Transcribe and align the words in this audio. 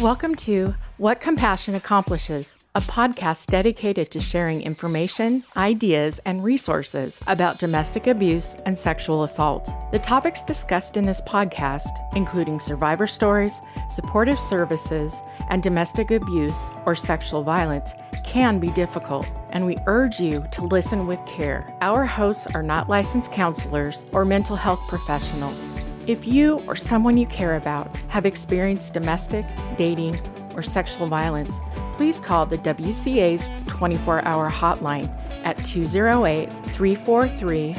Welcome 0.00 0.36
to 0.36 0.76
What 0.98 1.18
Compassion 1.18 1.74
Accomplishes, 1.74 2.54
a 2.76 2.80
podcast 2.80 3.46
dedicated 3.46 4.12
to 4.12 4.20
sharing 4.20 4.62
information, 4.62 5.42
ideas, 5.56 6.20
and 6.24 6.44
resources 6.44 7.20
about 7.26 7.58
domestic 7.58 8.06
abuse 8.06 8.54
and 8.64 8.78
sexual 8.78 9.24
assault. 9.24 9.68
The 9.90 9.98
topics 9.98 10.44
discussed 10.44 10.96
in 10.96 11.04
this 11.04 11.20
podcast, 11.22 11.88
including 12.14 12.60
survivor 12.60 13.08
stories, 13.08 13.60
supportive 13.90 14.38
services, 14.38 15.20
and 15.50 15.64
domestic 15.64 16.12
abuse 16.12 16.70
or 16.86 16.94
sexual 16.94 17.42
violence, 17.42 17.90
can 18.24 18.60
be 18.60 18.70
difficult, 18.70 19.26
and 19.50 19.66
we 19.66 19.78
urge 19.88 20.20
you 20.20 20.46
to 20.52 20.62
listen 20.62 21.08
with 21.08 21.26
care. 21.26 21.76
Our 21.80 22.06
hosts 22.06 22.46
are 22.54 22.62
not 22.62 22.88
licensed 22.88 23.32
counselors 23.32 24.04
or 24.12 24.24
mental 24.24 24.54
health 24.54 24.80
professionals. 24.86 25.72
If 26.08 26.26
you 26.26 26.60
or 26.66 26.74
someone 26.74 27.18
you 27.18 27.26
care 27.26 27.56
about 27.56 27.94
have 28.08 28.24
experienced 28.24 28.94
domestic, 28.94 29.44
dating, 29.76 30.18
or 30.54 30.62
sexual 30.62 31.06
violence, 31.06 31.60
please 31.92 32.18
call 32.18 32.46
the 32.46 32.56
WCA's 32.56 33.46
24 33.66 34.24
hour 34.24 34.50
hotline 34.50 35.10
at 35.44 35.62
208 35.66 36.48
343 36.72 37.74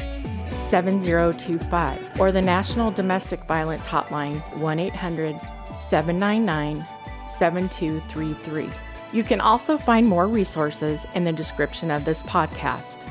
7025 0.55 2.19
or 2.19 2.31
the 2.31 2.41
National 2.41 2.91
Domestic 2.91 3.43
Violence 3.45 3.87
Hotline 3.87 4.39
1 4.59 4.79
800 4.79 5.35
799 5.75 6.85
7233. 7.27 8.69
You 9.11 9.23
can 9.23 9.41
also 9.41 9.75
find 9.75 10.05
more 10.05 10.27
resources 10.27 11.07
in 11.15 11.23
the 11.23 11.33
description 11.33 11.89
of 11.89 12.05
this 12.05 12.21
podcast. 12.21 13.03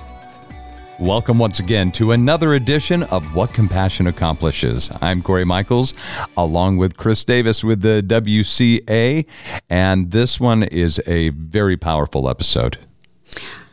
Welcome 1.00 1.38
once 1.38 1.60
again 1.60 1.92
to 1.92 2.10
another 2.10 2.54
edition 2.54 3.04
of 3.04 3.32
What 3.32 3.52
Compassion 3.54 4.08
Accomplishes. 4.08 4.90
I'm 5.00 5.22
Corey 5.22 5.44
Michaels, 5.44 5.94
along 6.36 6.78
with 6.78 6.96
Chris 6.96 7.22
Davis 7.22 7.62
with 7.62 7.82
the 7.82 8.02
WCA, 8.04 9.24
and 9.70 10.10
this 10.10 10.40
one 10.40 10.64
is 10.64 11.00
a 11.06 11.28
very 11.28 11.76
powerful 11.76 12.28
episode. 12.28 12.78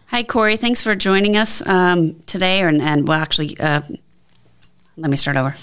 Hi, 0.10 0.22
Corey. 0.22 0.56
Thanks 0.56 0.84
for 0.84 0.94
joining 0.94 1.36
us 1.36 1.66
um, 1.66 2.14
today, 2.28 2.62
and, 2.62 2.80
and 2.80 3.08
well, 3.08 3.20
actually, 3.20 3.60
uh, 3.60 3.82
let 4.96 5.10
me 5.10 5.18
start 5.18 5.36
over. 5.36 5.56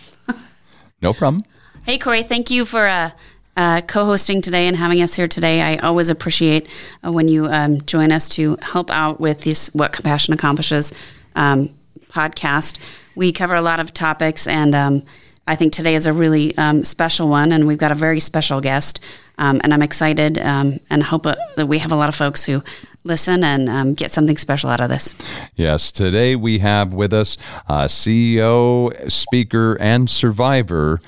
no 1.00 1.12
problem. 1.12 1.44
Hey, 1.84 1.96
Corey. 1.96 2.24
Thank 2.24 2.50
you 2.50 2.64
for. 2.64 2.88
Uh, 2.88 3.10
uh, 3.54 3.82
co-hosting 3.82 4.40
today 4.40 4.66
and 4.66 4.78
having 4.78 5.02
us 5.02 5.14
here 5.14 5.28
today. 5.28 5.60
I 5.60 5.76
always 5.76 6.08
appreciate 6.08 6.70
uh, 7.06 7.12
when 7.12 7.28
you 7.28 7.44
um, 7.48 7.82
join 7.82 8.10
us 8.10 8.26
to 8.30 8.56
help 8.62 8.90
out 8.90 9.20
with 9.20 9.44
this 9.44 9.68
what 9.74 9.92
compassion 9.92 10.32
accomplishes 10.32 10.94
um, 11.34 11.70
podcast. 12.08 12.78
We 13.14 13.32
cover 13.32 13.54
a 13.54 13.62
lot 13.62 13.80
of 13.80 13.92
topics, 13.92 14.46
and 14.46 14.74
um, 14.74 15.02
I 15.46 15.56
think 15.56 15.72
today 15.72 15.94
is 15.94 16.06
a 16.06 16.12
really 16.12 16.56
um, 16.56 16.84
special 16.84 17.28
one, 17.28 17.52
and 17.52 17.66
we've 17.66 17.78
got 17.78 17.92
a 17.92 17.96
very 17.96 18.20
special 18.20 18.60
guest. 18.60 19.00
Um, 19.38 19.60
and 19.64 19.72
I'm 19.72 19.82
excited 19.82 20.38
um, 20.38 20.78
and 20.90 21.02
hope 21.02 21.26
uh, 21.26 21.34
that 21.56 21.66
we 21.66 21.78
have 21.78 21.90
a 21.90 21.96
lot 21.96 22.08
of 22.08 22.14
folks 22.14 22.44
who 22.44 22.62
listen 23.04 23.42
and 23.42 23.68
um, 23.68 23.94
get 23.94 24.12
something 24.12 24.36
special 24.36 24.70
out 24.70 24.80
of 24.80 24.88
this. 24.88 25.14
Yes, 25.56 25.90
today 25.90 26.36
we 26.36 26.58
have 26.58 26.92
with 26.92 27.12
us 27.12 27.36
uh, 27.68 27.86
CEO, 27.86 29.10
speaker, 29.10 29.76
and 29.80 30.08
survivor 30.08 31.00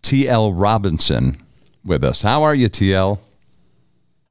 T.L. 0.00 0.52
Robinson 0.52 1.42
with 1.84 2.04
us. 2.04 2.22
How 2.22 2.44
are 2.44 2.54
you, 2.54 2.68
T.L.? 2.68 3.20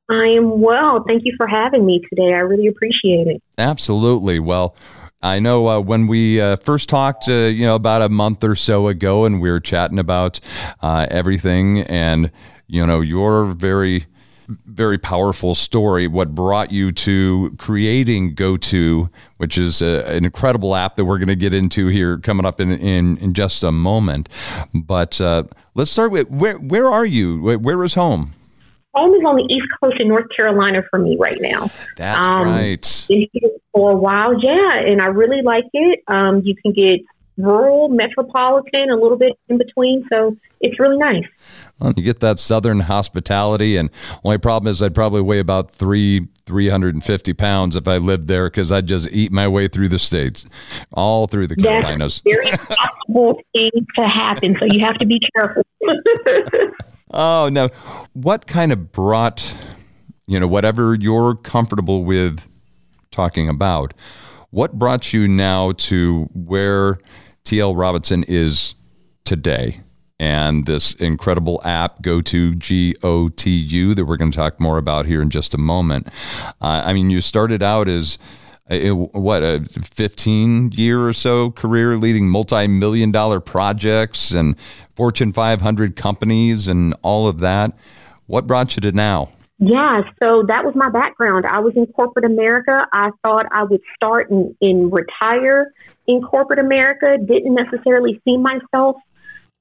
I 0.09 0.27
am 0.37 0.59
well. 0.59 1.03
Thank 1.07 1.23
you 1.25 1.33
for 1.37 1.47
having 1.47 1.85
me 1.85 2.01
today. 2.09 2.33
I 2.33 2.39
really 2.39 2.67
appreciate 2.67 3.27
it. 3.27 3.41
Absolutely. 3.57 4.39
Well, 4.39 4.75
I 5.23 5.39
know 5.39 5.67
uh, 5.67 5.79
when 5.79 6.07
we 6.07 6.41
uh, 6.41 6.55
first 6.57 6.89
talked, 6.89 7.29
uh, 7.29 7.33
you 7.33 7.65
know, 7.65 7.75
about 7.75 8.01
a 8.01 8.09
month 8.09 8.43
or 8.43 8.55
so 8.55 8.87
ago, 8.87 9.25
and 9.25 9.39
we 9.39 9.51
were 9.51 9.59
chatting 9.59 9.99
about 9.99 10.39
uh, 10.81 11.05
everything, 11.11 11.81
and 11.81 12.31
you 12.67 12.85
know, 12.85 13.01
your 13.01 13.45
very, 13.45 14.05
very 14.47 14.97
powerful 14.97 15.53
story. 15.53 16.07
What 16.07 16.33
brought 16.33 16.71
you 16.71 16.91
to 16.93 17.55
creating 17.59 18.33
GoTo, 18.33 19.09
which 19.37 19.57
is 19.57 19.81
a, 19.81 20.05
an 20.07 20.25
incredible 20.25 20.75
app 20.75 20.95
that 20.95 21.05
we're 21.05 21.19
going 21.19 21.27
to 21.27 21.35
get 21.35 21.53
into 21.53 21.87
here 21.87 22.17
coming 22.17 22.45
up 22.45 22.59
in 22.59 22.71
in, 22.71 23.17
in 23.17 23.33
just 23.33 23.63
a 23.63 23.71
moment. 23.71 24.27
But 24.73 25.21
uh, 25.21 25.43
let's 25.75 25.91
start 25.91 26.11
with 26.11 26.29
where 26.29 26.57
where 26.57 26.89
are 26.89 27.05
you? 27.05 27.59
Where 27.59 27.83
is 27.83 27.93
home? 27.93 28.33
Home 28.93 29.13
is 29.15 29.21
on 29.25 29.35
the 29.35 29.47
East 29.49 29.67
Coast 29.81 29.99
in 29.99 30.07
North 30.07 30.27
Carolina 30.35 30.83
for 30.89 30.99
me 30.99 31.17
right 31.19 31.37
now. 31.39 31.69
That's 31.97 32.25
um, 32.25 32.47
right. 32.47 33.05
Been 33.07 33.27
here 33.31 33.51
for 33.73 33.91
a 33.91 33.95
while, 33.95 34.33
yeah, 34.41 34.73
and 34.75 35.01
I 35.01 35.07
really 35.07 35.41
like 35.41 35.65
it. 35.73 36.03
Um, 36.07 36.41
you 36.43 36.55
can 36.55 36.73
get 36.73 36.99
rural, 37.37 37.89
metropolitan, 37.89 38.89
a 38.89 38.95
little 38.95 39.17
bit 39.17 39.33
in 39.49 39.57
between, 39.57 40.05
so 40.11 40.37
it's 40.59 40.79
really 40.79 40.97
nice. 40.97 41.25
Well, 41.79 41.93
you 41.97 42.03
get 42.03 42.19
that 42.19 42.39
southern 42.39 42.81
hospitality, 42.81 43.75
and 43.75 43.89
only 44.23 44.37
problem 44.37 44.71
is 44.71 44.81
I'd 44.81 44.93
probably 44.93 45.21
weigh 45.21 45.39
about 45.39 45.71
three 45.71 46.27
three 46.45 46.69
hundred 46.69 46.93
and 46.93 47.03
fifty 47.03 47.33
pounds 47.33 47.75
if 47.75 47.87
I 47.87 47.97
lived 47.97 48.27
there 48.27 48.47
because 48.47 48.71
I'd 48.71 48.85
just 48.85 49.09
eat 49.11 49.31
my 49.31 49.47
way 49.47 49.67
through 49.67 49.89
the 49.89 49.97
states, 49.97 50.45
all 50.93 51.25
through 51.25 51.47
the 51.47 51.55
Carolinas. 51.55 52.21
That's 52.23 52.37
very 52.43 52.57
possible 52.57 53.41
thing 53.53 53.71
to 53.97 54.05
happen, 54.05 54.55
so 54.59 54.67
you 54.69 54.85
have 54.85 54.97
to 54.99 55.07
be 55.07 55.19
careful. 55.35 55.63
Oh, 57.13 57.49
no. 57.49 57.69
What 58.13 58.47
kind 58.47 58.71
of 58.71 58.91
brought, 58.91 59.55
you 60.27 60.39
know, 60.39 60.47
whatever 60.47 60.95
you're 60.95 61.35
comfortable 61.35 62.03
with 62.03 62.47
talking 63.11 63.47
about, 63.47 63.93
what 64.49 64.73
brought 64.73 65.13
you 65.13 65.27
now 65.27 65.73
to 65.73 66.29
where 66.33 66.99
TL 67.45 67.77
Robinson 67.77 68.23
is 68.23 68.75
today? 69.25 69.81
And 70.19 70.67
this 70.67 70.93
incredible 70.93 71.61
app, 71.65 72.03
GoTo 72.03 72.51
G 72.53 72.95
O 73.01 73.29
T 73.29 73.49
U, 73.49 73.95
that 73.95 74.05
we're 74.05 74.17
going 74.17 74.29
to 74.29 74.37
talk 74.37 74.59
more 74.59 74.77
about 74.77 75.07
here 75.07 75.19
in 75.19 75.31
just 75.31 75.55
a 75.55 75.57
moment. 75.57 76.07
Uh, 76.61 76.83
I 76.85 76.93
mean, 76.93 77.09
you 77.09 77.21
started 77.21 77.63
out 77.63 77.87
as 77.87 78.19
what 78.71 79.43
a 79.43 79.65
15 79.93 80.71
year 80.71 81.05
or 81.05 81.13
so 81.13 81.51
career 81.51 81.97
leading 81.97 82.29
multi-million 82.29 83.11
dollar 83.11 83.39
projects 83.39 84.31
and 84.31 84.55
fortune 84.95 85.33
500 85.33 85.95
companies 85.95 86.67
and 86.67 86.93
all 87.01 87.27
of 87.27 87.39
that. 87.39 87.77
What 88.27 88.47
brought 88.47 88.75
you 88.75 88.81
to 88.81 88.91
now? 88.91 89.29
Yeah 89.59 90.01
so 90.23 90.43
that 90.47 90.63
was 90.63 90.73
my 90.75 90.89
background. 90.89 91.45
I 91.45 91.59
was 91.59 91.73
in 91.75 91.85
corporate 91.87 92.25
america. 92.25 92.87
I 92.93 93.09
thought 93.23 93.45
i 93.51 93.63
would 93.63 93.81
start 93.95 94.31
and, 94.31 94.55
and 94.61 94.91
retire 94.91 95.73
in 96.07 96.21
corporate 96.21 96.59
america. 96.59 97.17
Didn't 97.17 97.53
necessarily 97.53 98.21
see 98.23 98.37
myself 98.37 98.95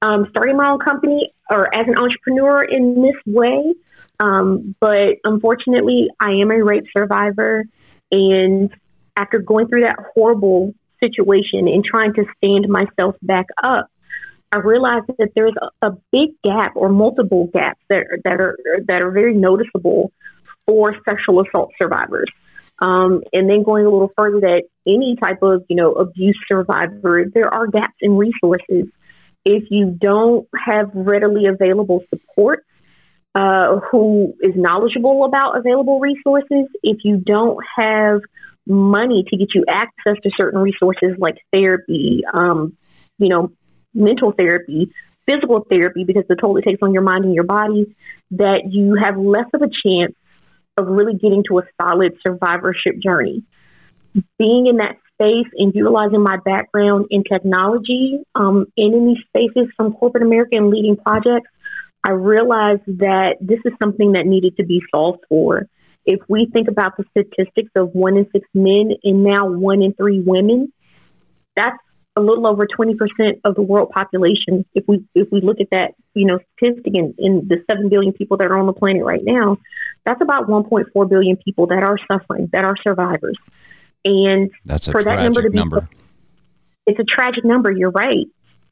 um, 0.01 0.25
starting 0.29 0.57
my 0.57 0.69
own 0.69 0.79
company 0.79 1.33
or 1.49 1.67
as 1.75 1.85
an 1.87 1.97
entrepreneur 1.97 2.63
in 2.63 3.01
this 3.01 3.33
way. 3.33 3.73
Um, 4.21 4.75
but 4.79 5.17
unfortunately 5.25 6.07
i 6.21 6.31
am 6.31 6.49
a 6.49 6.63
rape 6.63 6.85
survivor 6.95 7.65
and 8.11 8.69
after 9.17 9.39
going 9.39 9.67
through 9.67 9.81
that 9.81 9.97
horrible 10.13 10.73
situation 11.01 11.67
and 11.67 11.83
trying 11.83 12.13
to 12.13 12.25
stand 12.37 12.67
myself 12.69 13.15
back 13.21 13.47
up, 13.63 13.87
I 14.51 14.57
realized 14.57 15.05
that 15.17 15.29
there's 15.35 15.53
a, 15.61 15.87
a 15.87 15.97
big 16.11 16.31
gap 16.43 16.73
or 16.75 16.89
multiple 16.89 17.49
gaps 17.53 17.79
that 17.89 18.05
that 18.25 18.41
are 18.41 18.57
that 18.87 19.01
are 19.01 19.11
very 19.11 19.33
noticeable 19.33 20.11
for 20.65 20.93
sexual 21.07 21.41
assault 21.41 21.71
survivors. 21.81 22.29
Um, 22.79 23.21
and 23.31 23.47
then 23.47 23.63
going 23.63 23.85
a 23.85 23.89
little 23.89 24.11
further, 24.17 24.39
that 24.41 24.63
any 24.87 25.15
type 25.21 25.41
of 25.41 25.63
you 25.69 25.75
know 25.75 25.93
abuse 25.93 26.37
survivor, 26.47 27.25
there 27.33 27.53
are 27.53 27.67
gaps 27.67 27.95
in 28.01 28.17
resources. 28.17 28.87
If 29.45 29.63
you 29.71 29.97
don't 29.99 30.47
have 30.67 30.91
readily 30.93 31.45
available 31.47 32.03
support, 32.09 32.65
uh, 33.33 33.79
who 33.91 34.35
is 34.41 34.53
knowledgeable 34.55 35.25
about 35.25 35.57
available 35.57 35.99
resources, 35.99 36.67
if 36.83 36.99
you 37.03 37.17
don't 37.17 37.57
have 37.77 38.21
money 38.67 39.23
to 39.27 39.37
get 39.37 39.49
you 39.53 39.65
access 39.67 40.15
to 40.23 40.31
certain 40.39 40.61
resources 40.61 41.17
like 41.17 41.37
therapy, 41.51 42.21
um, 42.33 42.77
you 43.17 43.29
know, 43.29 43.51
mental 43.93 44.31
therapy, 44.31 44.91
physical 45.27 45.65
therapy, 45.69 46.03
because 46.03 46.23
the 46.27 46.35
toll 46.35 46.57
it 46.57 46.63
takes 46.63 46.79
on 46.81 46.93
your 46.93 47.03
mind 47.03 47.25
and 47.25 47.33
your 47.33 47.43
body, 47.43 47.95
that 48.31 48.63
you 48.69 48.95
have 49.01 49.17
less 49.17 49.47
of 49.53 49.61
a 49.61 49.69
chance 49.85 50.15
of 50.77 50.87
really 50.87 51.13
getting 51.13 51.43
to 51.47 51.59
a 51.59 51.63
solid 51.81 52.13
survivorship 52.25 52.99
journey. 53.01 53.43
Being 54.37 54.67
in 54.67 54.77
that 54.77 54.97
space 55.13 55.51
and 55.57 55.73
utilizing 55.73 56.21
my 56.21 56.37
background 56.37 57.07
in 57.09 57.23
technology 57.23 58.23
um, 58.35 58.65
and 58.77 58.93
in 58.93 59.07
these 59.07 59.23
spaces 59.27 59.71
from 59.75 59.93
corporate 59.93 60.23
America 60.23 60.55
and 60.55 60.69
leading 60.69 60.97
projects, 60.97 61.49
I 62.03 62.11
realized 62.11 62.81
that 62.87 63.35
this 63.39 63.59
is 63.63 63.73
something 63.81 64.13
that 64.13 64.25
needed 64.25 64.57
to 64.57 64.65
be 64.65 64.81
solved 64.91 65.19
for. 65.29 65.67
If 66.05 66.19
we 66.27 66.49
think 66.51 66.67
about 66.67 66.97
the 66.97 67.05
statistics 67.11 67.71
of 67.75 67.89
one 67.93 68.17
in 68.17 68.27
six 68.31 68.47
men 68.53 68.91
and 69.03 69.23
now 69.23 69.47
one 69.47 69.81
in 69.81 69.93
three 69.93 70.19
women, 70.19 70.73
that's 71.55 71.77
a 72.15 72.21
little 72.21 72.45
over 72.45 72.67
20% 72.67 72.97
of 73.45 73.55
the 73.55 73.61
world 73.61 73.91
population. 73.91 74.65
If 74.73 74.85
we 74.87 75.05
if 75.15 75.29
we 75.31 75.41
look 75.41 75.61
at 75.61 75.67
that, 75.71 75.93
you 76.13 76.25
know, 76.25 76.39
statistic 76.57 76.93
in, 76.95 77.15
in 77.17 77.47
the 77.47 77.63
7 77.69 77.89
billion 77.89 78.13
people 78.13 78.37
that 78.37 78.47
are 78.47 78.57
on 78.57 78.65
the 78.65 78.73
planet 78.73 79.03
right 79.03 79.21
now, 79.23 79.57
that's 80.05 80.21
about 80.21 80.47
1.4 80.47 81.09
billion 81.09 81.37
people 81.37 81.67
that 81.67 81.83
are 81.83 81.97
suffering, 82.11 82.49
that 82.51 82.65
are 82.65 82.75
survivors. 82.83 83.37
And 84.03 84.51
that's 84.65 84.87
for 84.87 85.03
that 85.03 85.21
number 85.21 85.43
to 85.43 85.49
be 85.49 85.57
number. 85.57 85.87
it's 86.87 86.99
a 86.99 87.03
tragic 87.03 87.45
number, 87.45 87.71
you're 87.71 87.91
right. 87.91 88.25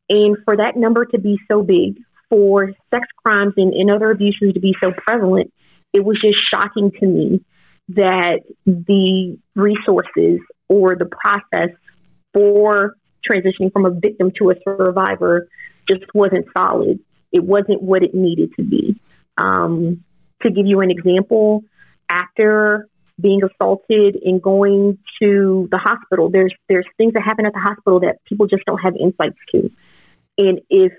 And 0.09 0.37
for 0.43 0.57
that 0.57 0.75
number 0.75 1.05
to 1.05 1.19
be 1.19 1.37
so 1.47 1.61
big, 1.61 2.01
for 2.29 2.73
sex 2.91 3.07
crimes 3.23 3.53
and, 3.57 3.73
and 3.73 3.91
other 3.91 4.11
abuses 4.11 4.53
to 4.53 4.59
be 4.59 4.75
so 4.83 4.91
prevalent, 4.91 5.53
it 5.93 6.03
was 6.03 6.19
just 6.21 6.37
shocking 6.53 6.91
to 6.99 7.05
me 7.05 7.43
that 7.89 8.41
the 8.65 9.37
resources 9.55 10.39
or 10.67 10.95
the 10.95 11.05
process 11.05 11.75
for 12.33 12.95
transitioning 13.29 13.71
from 13.73 13.85
a 13.85 13.91
victim 13.91 14.31
to 14.37 14.51
a 14.51 14.55
survivor 14.63 15.47
just 15.89 16.03
wasn't 16.13 16.45
solid. 16.55 16.99
It 17.31 17.43
wasn't 17.43 17.81
what 17.81 18.03
it 18.03 18.13
needed 18.13 18.51
to 18.57 18.63
be. 18.63 18.99
Um, 19.37 20.03
to 20.41 20.51
give 20.51 20.65
you 20.65 20.81
an 20.81 20.91
example, 20.91 21.63
after 22.09 22.87
being 23.19 23.41
assaulted 23.43 24.17
and 24.23 24.41
going 24.41 24.97
to 25.21 25.67
the 25.71 25.77
hospital, 25.77 26.29
there's 26.29 26.53
there's 26.69 26.85
things 26.97 27.13
that 27.13 27.23
happen 27.23 27.45
at 27.45 27.53
the 27.53 27.59
hospital 27.59 27.99
that 28.01 28.23
people 28.25 28.47
just 28.47 28.63
don't 28.65 28.79
have 28.79 28.95
insights 28.95 29.37
to. 29.51 29.71
And 30.37 30.61
if 30.69 30.93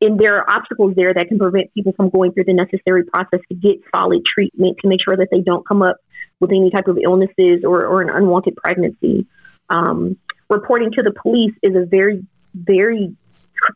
and 0.00 0.18
there 0.18 0.36
are 0.36 0.50
obstacles 0.50 0.94
there 0.96 1.12
that 1.12 1.28
can 1.28 1.38
prevent 1.38 1.74
people 1.74 1.92
from 1.92 2.10
going 2.10 2.32
through 2.32 2.44
the 2.44 2.52
necessary 2.52 3.04
process 3.04 3.40
to 3.48 3.54
get 3.54 3.80
solid 3.94 4.22
treatment 4.32 4.78
to 4.82 4.88
make 4.88 5.00
sure 5.04 5.16
that 5.16 5.28
they 5.30 5.40
don't 5.40 5.66
come 5.66 5.82
up 5.82 5.96
with 6.40 6.50
any 6.50 6.70
type 6.70 6.86
of 6.86 6.98
illnesses 7.02 7.64
or, 7.64 7.84
or 7.84 8.02
an 8.02 8.10
unwanted 8.10 8.54
pregnancy. 8.56 9.26
Um, 9.68 10.16
reporting 10.48 10.92
to 10.92 11.02
the 11.02 11.12
police 11.12 11.54
is 11.62 11.74
a 11.74 11.84
very, 11.84 12.24
very, 12.54 13.16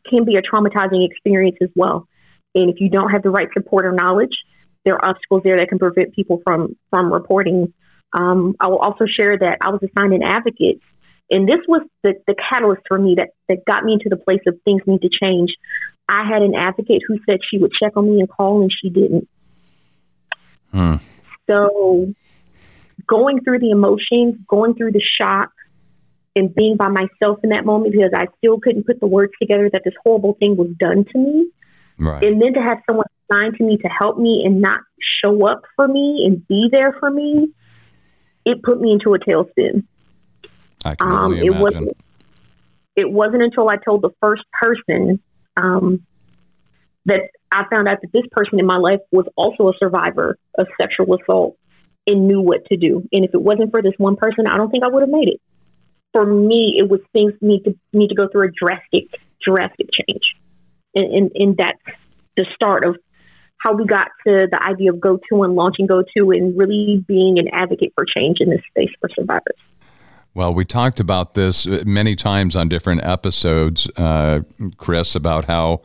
can 0.09 0.25
be 0.25 0.37
a 0.37 0.43
traumatizing 0.43 1.05
experience 1.11 1.57
as 1.61 1.71
well. 1.75 2.07
And 2.55 2.71
if 2.71 2.81
you 2.81 2.89
don't 2.89 3.11
have 3.11 3.23
the 3.23 3.31
right 3.31 3.49
support 3.53 3.85
or 3.85 3.93
knowledge, 3.93 4.37
there 4.85 4.95
are 4.95 5.11
obstacles 5.11 5.43
there 5.45 5.57
that 5.59 5.69
can 5.69 5.79
prevent 5.79 6.15
people 6.15 6.41
from, 6.45 6.77
from 6.91 7.13
reporting. 7.13 7.73
Um, 8.13 8.55
I 8.61 8.69
will 8.69 8.79
also 8.79 9.07
share 9.07 9.37
that 9.39 9.59
I 9.61 9.71
was 9.71 9.81
assigned 9.83 10.13
an 10.13 10.23
advocate 10.23 10.81
and 11.33 11.49
this 11.49 11.61
was 11.67 11.81
the, 12.03 12.15
the 12.27 12.35
catalyst 12.35 12.83
for 12.87 12.99
me 12.99 13.15
that, 13.17 13.31
that 13.49 13.65
got 13.65 13.85
me 13.85 13.95
into 13.95 14.11
the 14.11 14.19
place 14.19 14.43
of 14.47 14.61
things 14.67 14.83
need 14.87 15.01
to 15.01 15.09
change. 15.09 15.51
I 16.09 16.27
had 16.27 16.43
an 16.43 16.55
advocate 16.55 17.03
who 17.07 17.19
said 17.29 17.39
she 17.49 17.59
would 17.59 17.73
check 17.73 17.97
on 17.97 18.07
me 18.07 18.21
and 18.21 18.29
call, 18.29 18.63
and 18.63 18.71
she 18.73 18.91
didn't. 18.91 19.29
Hmm. 20.71 20.97
So, 21.49 22.13
going 23.07 23.41
through 23.43 23.61
the 23.61 23.71
emotions, 23.71 24.37
going 24.49 24.75
through 24.75 24.93
the 24.93 25.03
shock, 25.21 25.51
and 26.35 26.55
being 26.55 26.77
by 26.77 26.89
myself 26.89 27.41
in 27.43 27.51
that 27.51 27.65
moment 27.65 27.93
because 27.93 28.13
I 28.15 28.27
still 28.39 28.59
couldn't 28.59 28.87
put 28.87 29.01
the 29.01 29.07
words 29.07 29.33
together 29.41 29.69
that 29.73 29.83
this 29.85 29.95
horrible 30.03 30.35
thing 30.39 30.57
was 30.57 30.69
done 30.79 31.05
to 31.13 31.19
me. 31.19 31.51
Right. 31.99 32.25
And 32.25 32.41
then 32.41 32.55
to 32.55 32.61
have 32.61 32.79
someone 32.87 33.07
assigned 33.31 33.57
to 33.59 33.65
me 33.65 33.77
to 33.79 33.89
help 33.89 34.19
me 34.19 34.43
and 34.45 34.61
not 34.61 34.81
show 35.23 35.47
up 35.47 35.63
for 35.77 35.87
me 35.87 36.25
and 36.27 36.47
be 36.49 36.69
there 36.71 36.97
for 36.99 37.11
me, 37.11 37.49
it 38.45 38.63
put 38.63 38.81
me 38.81 38.93
into 38.93 39.15
a 39.15 39.19
tailspin. 39.19 39.85
I 40.85 40.95
can 40.95 41.13
um, 41.13 41.35
it 41.35 41.55
wasn't. 41.55 41.97
It 42.97 43.11
wasn't 43.11 43.43
until 43.43 43.69
I 43.69 43.77
told 43.77 44.03
the 44.03 44.11
first 44.21 44.43
person 44.61 45.21
um, 45.57 46.07
that 47.07 47.31
I 47.51 47.65
found 47.71 47.89
out 47.89 47.99
that 48.03 48.13
this 48.13 48.25
person 48.31 48.59
in 48.59 48.67
my 48.67 48.79
life 48.79 49.01
was 49.11 49.27
also 49.37 49.69
a 49.69 49.73
survivor 49.79 50.39
of 50.59 50.67
sexual 50.81 51.17
assault 51.21 51.59
and 52.07 52.27
knew 52.27 52.41
what 52.41 52.65
to 52.67 52.77
do. 52.77 53.09
And 53.13 53.25
if 53.25 53.35
it 53.35 53.41
wasn't 53.41 53.71
for 53.71 53.83
this 53.83 53.95
one 53.99 54.17
person, 54.17 54.47
I 54.47 54.57
don't 54.57 54.71
think 54.71 54.85
I 54.85 54.89
would 54.89 55.03
have 55.03 55.11
made 55.11 55.29
it. 55.29 55.41
For 56.13 56.27
me, 56.27 56.77
it 56.79 56.89
was 56.91 57.01
things 57.13 57.33
need 57.41 57.65
to 57.65 57.75
need 57.93 58.09
to 58.09 58.15
go 58.15 58.29
through 58.29 58.49
a 58.49 58.51
drastic, 58.51 59.05
drastic 59.45 59.89
change, 59.93 60.23
and, 60.95 61.13
and, 61.13 61.33
and 61.35 61.57
that's 61.57 61.81
the 62.37 62.47
start 62.55 62.85
of 62.85 62.97
how 63.57 63.75
we 63.75 63.87
got 63.87 64.09
to 64.27 64.49
the 64.51 64.63
idea 64.63 64.93
of 64.93 65.01
Go 65.01 65.19
To 65.31 65.43
and 65.43 65.55
launching 65.55 65.87
Go 65.87 66.03
To 66.17 66.31
and 66.33 66.59
really 66.59 67.03
being 67.07 67.39
an 67.39 67.49
advocate 67.53 67.93
for 67.95 68.05
change 68.05 68.39
in 68.41 68.51
this 68.51 68.61
space 68.69 68.91
for 69.01 69.09
survivors. 69.15 69.57
Well, 70.35 70.55
we 70.55 70.65
talked 70.65 70.99
about 70.99 71.35
this 71.35 71.67
many 71.67 72.17
times 72.17 72.57
on 72.57 72.69
different 72.69 73.05
episodes, 73.05 73.89
uh, 73.97 74.41
Chris, 74.79 75.15
about 75.15 75.45
how, 75.45 75.83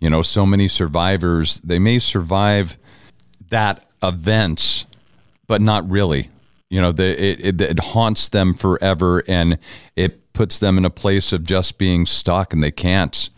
you 0.00 0.08
know, 0.08 0.22
so 0.22 0.46
many 0.46 0.66
survivors, 0.68 1.60
they 1.62 1.78
may 1.78 1.98
survive 1.98 2.78
that 3.50 3.84
event, 4.02 4.86
but 5.46 5.60
not 5.60 5.88
really. 5.90 6.30
You 6.70 6.80
know, 6.80 6.90
the, 6.90 7.22
it, 7.22 7.40
it, 7.40 7.60
it 7.60 7.80
haunts 7.80 8.30
them 8.30 8.54
forever 8.54 9.22
and 9.28 9.58
it 9.94 10.32
puts 10.32 10.58
them 10.58 10.78
in 10.78 10.86
a 10.86 10.90
place 10.90 11.30
of 11.34 11.44
just 11.44 11.76
being 11.76 12.06
stuck 12.06 12.54
and 12.54 12.62
they 12.62 12.70
can't 12.70 13.28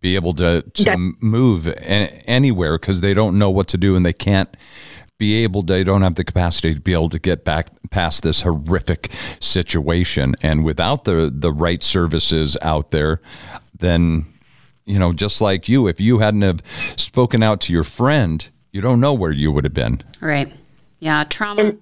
be 0.00 0.14
able 0.14 0.32
to, 0.32 0.62
to 0.62 0.82
yeah. 0.82 0.96
move 0.96 1.68
anywhere 1.76 2.78
because 2.78 3.02
they 3.02 3.12
don't 3.12 3.38
know 3.38 3.50
what 3.50 3.68
to 3.68 3.76
do 3.76 3.96
and 3.96 4.06
they 4.06 4.14
can't 4.14 4.56
be 5.20 5.44
able 5.44 5.62
to, 5.62 5.72
they 5.72 5.84
don't 5.84 6.00
have 6.02 6.16
the 6.16 6.24
capacity 6.24 6.74
to 6.74 6.80
be 6.80 6.94
able 6.94 7.10
to 7.10 7.18
get 7.18 7.44
back 7.44 7.68
past 7.90 8.22
this 8.24 8.40
horrific 8.40 9.10
situation. 9.38 10.34
And 10.42 10.64
without 10.64 11.04
the, 11.04 11.30
the 11.32 11.52
right 11.52 11.84
services 11.84 12.56
out 12.62 12.90
there, 12.90 13.20
then, 13.78 14.24
you 14.86 14.98
know, 14.98 15.12
just 15.12 15.40
like 15.42 15.68
you, 15.68 15.86
if 15.86 16.00
you 16.00 16.18
hadn't 16.18 16.40
have 16.40 16.62
spoken 16.96 17.42
out 17.42 17.60
to 17.60 17.72
your 17.72 17.84
friend, 17.84 18.48
you 18.72 18.80
don't 18.80 18.98
know 18.98 19.12
where 19.12 19.30
you 19.30 19.52
would 19.52 19.64
have 19.64 19.74
been. 19.74 20.02
Right. 20.22 20.52
Yeah. 21.00 21.24
Trauma. 21.24 21.74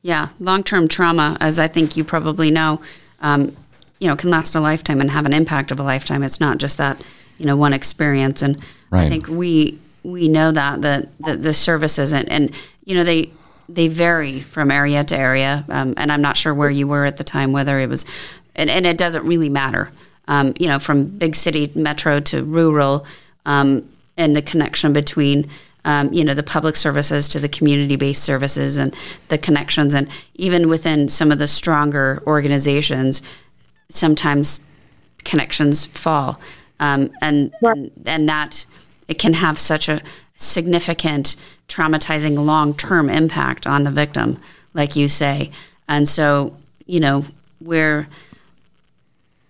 Yeah. 0.00 0.28
Long 0.40 0.64
term 0.64 0.88
trauma, 0.88 1.36
as 1.38 1.58
I 1.58 1.68
think 1.68 1.98
you 1.98 2.02
probably 2.04 2.50
know, 2.50 2.80
um, 3.20 3.54
you 4.00 4.08
know, 4.08 4.16
can 4.16 4.30
last 4.30 4.54
a 4.54 4.60
lifetime 4.60 5.02
and 5.02 5.10
have 5.10 5.26
an 5.26 5.34
impact 5.34 5.70
of 5.70 5.78
a 5.78 5.82
lifetime. 5.82 6.22
It's 6.22 6.40
not 6.40 6.56
just 6.56 6.78
that, 6.78 7.02
you 7.36 7.44
know, 7.44 7.56
one 7.56 7.74
experience. 7.74 8.40
And 8.40 8.56
right. 8.90 9.04
I 9.04 9.08
think 9.10 9.28
we, 9.28 9.78
we 10.06 10.28
know 10.28 10.52
that 10.52 10.82
the, 10.82 11.08
the, 11.18 11.36
the 11.36 11.54
services 11.54 12.12
and, 12.12 12.30
and 12.30 12.54
you 12.84 12.94
know 12.94 13.04
they 13.04 13.32
they 13.68 13.88
vary 13.88 14.40
from 14.40 14.70
area 14.70 15.02
to 15.02 15.18
area, 15.18 15.64
um, 15.68 15.94
and 15.96 16.12
I'm 16.12 16.22
not 16.22 16.36
sure 16.36 16.54
where 16.54 16.70
you 16.70 16.86
were 16.86 17.04
at 17.04 17.16
the 17.16 17.24
time, 17.24 17.50
whether 17.50 17.80
it 17.80 17.88
was, 17.88 18.06
and, 18.54 18.70
and 18.70 18.86
it 18.86 18.96
doesn't 18.96 19.24
really 19.24 19.48
matter. 19.48 19.90
Um, 20.28 20.54
you 20.58 20.68
know, 20.68 20.78
from 20.78 21.06
big 21.06 21.34
city 21.34 21.70
metro 21.74 22.20
to 22.20 22.44
rural, 22.44 23.06
um, 23.44 23.88
and 24.16 24.34
the 24.34 24.42
connection 24.42 24.92
between. 24.92 25.48
Um, 25.84 26.12
you 26.12 26.24
know 26.24 26.34
the 26.34 26.42
public 26.42 26.74
services 26.74 27.28
to 27.28 27.38
the 27.38 27.48
community-based 27.48 28.20
services 28.20 28.76
and 28.76 28.92
the 29.28 29.38
connections 29.38 29.94
and 29.94 30.08
even 30.34 30.68
within 30.68 31.08
some 31.08 31.30
of 31.30 31.38
the 31.38 31.46
stronger 31.46 32.24
organizations 32.26 33.22
sometimes 33.88 34.58
connections 35.22 35.86
fall 35.86 36.40
um, 36.80 37.12
and, 37.22 37.54
and 37.62 37.92
and 38.04 38.28
that 38.28 38.66
it 39.08 39.18
can 39.18 39.34
have 39.34 39.58
such 39.58 39.88
a 39.88 40.00
significant 40.34 41.36
traumatizing 41.68 42.44
long 42.44 42.74
term 42.74 43.08
impact 43.08 43.66
on 43.66 43.84
the 43.84 43.90
victim, 43.90 44.40
like 44.74 44.96
you 44.96 45.08
say. 45.08 45.50
And 45.88 46.08
so, 46.08 46.56
you 46.86 47.00
know, 47.00 47.24
where 47.60 48.08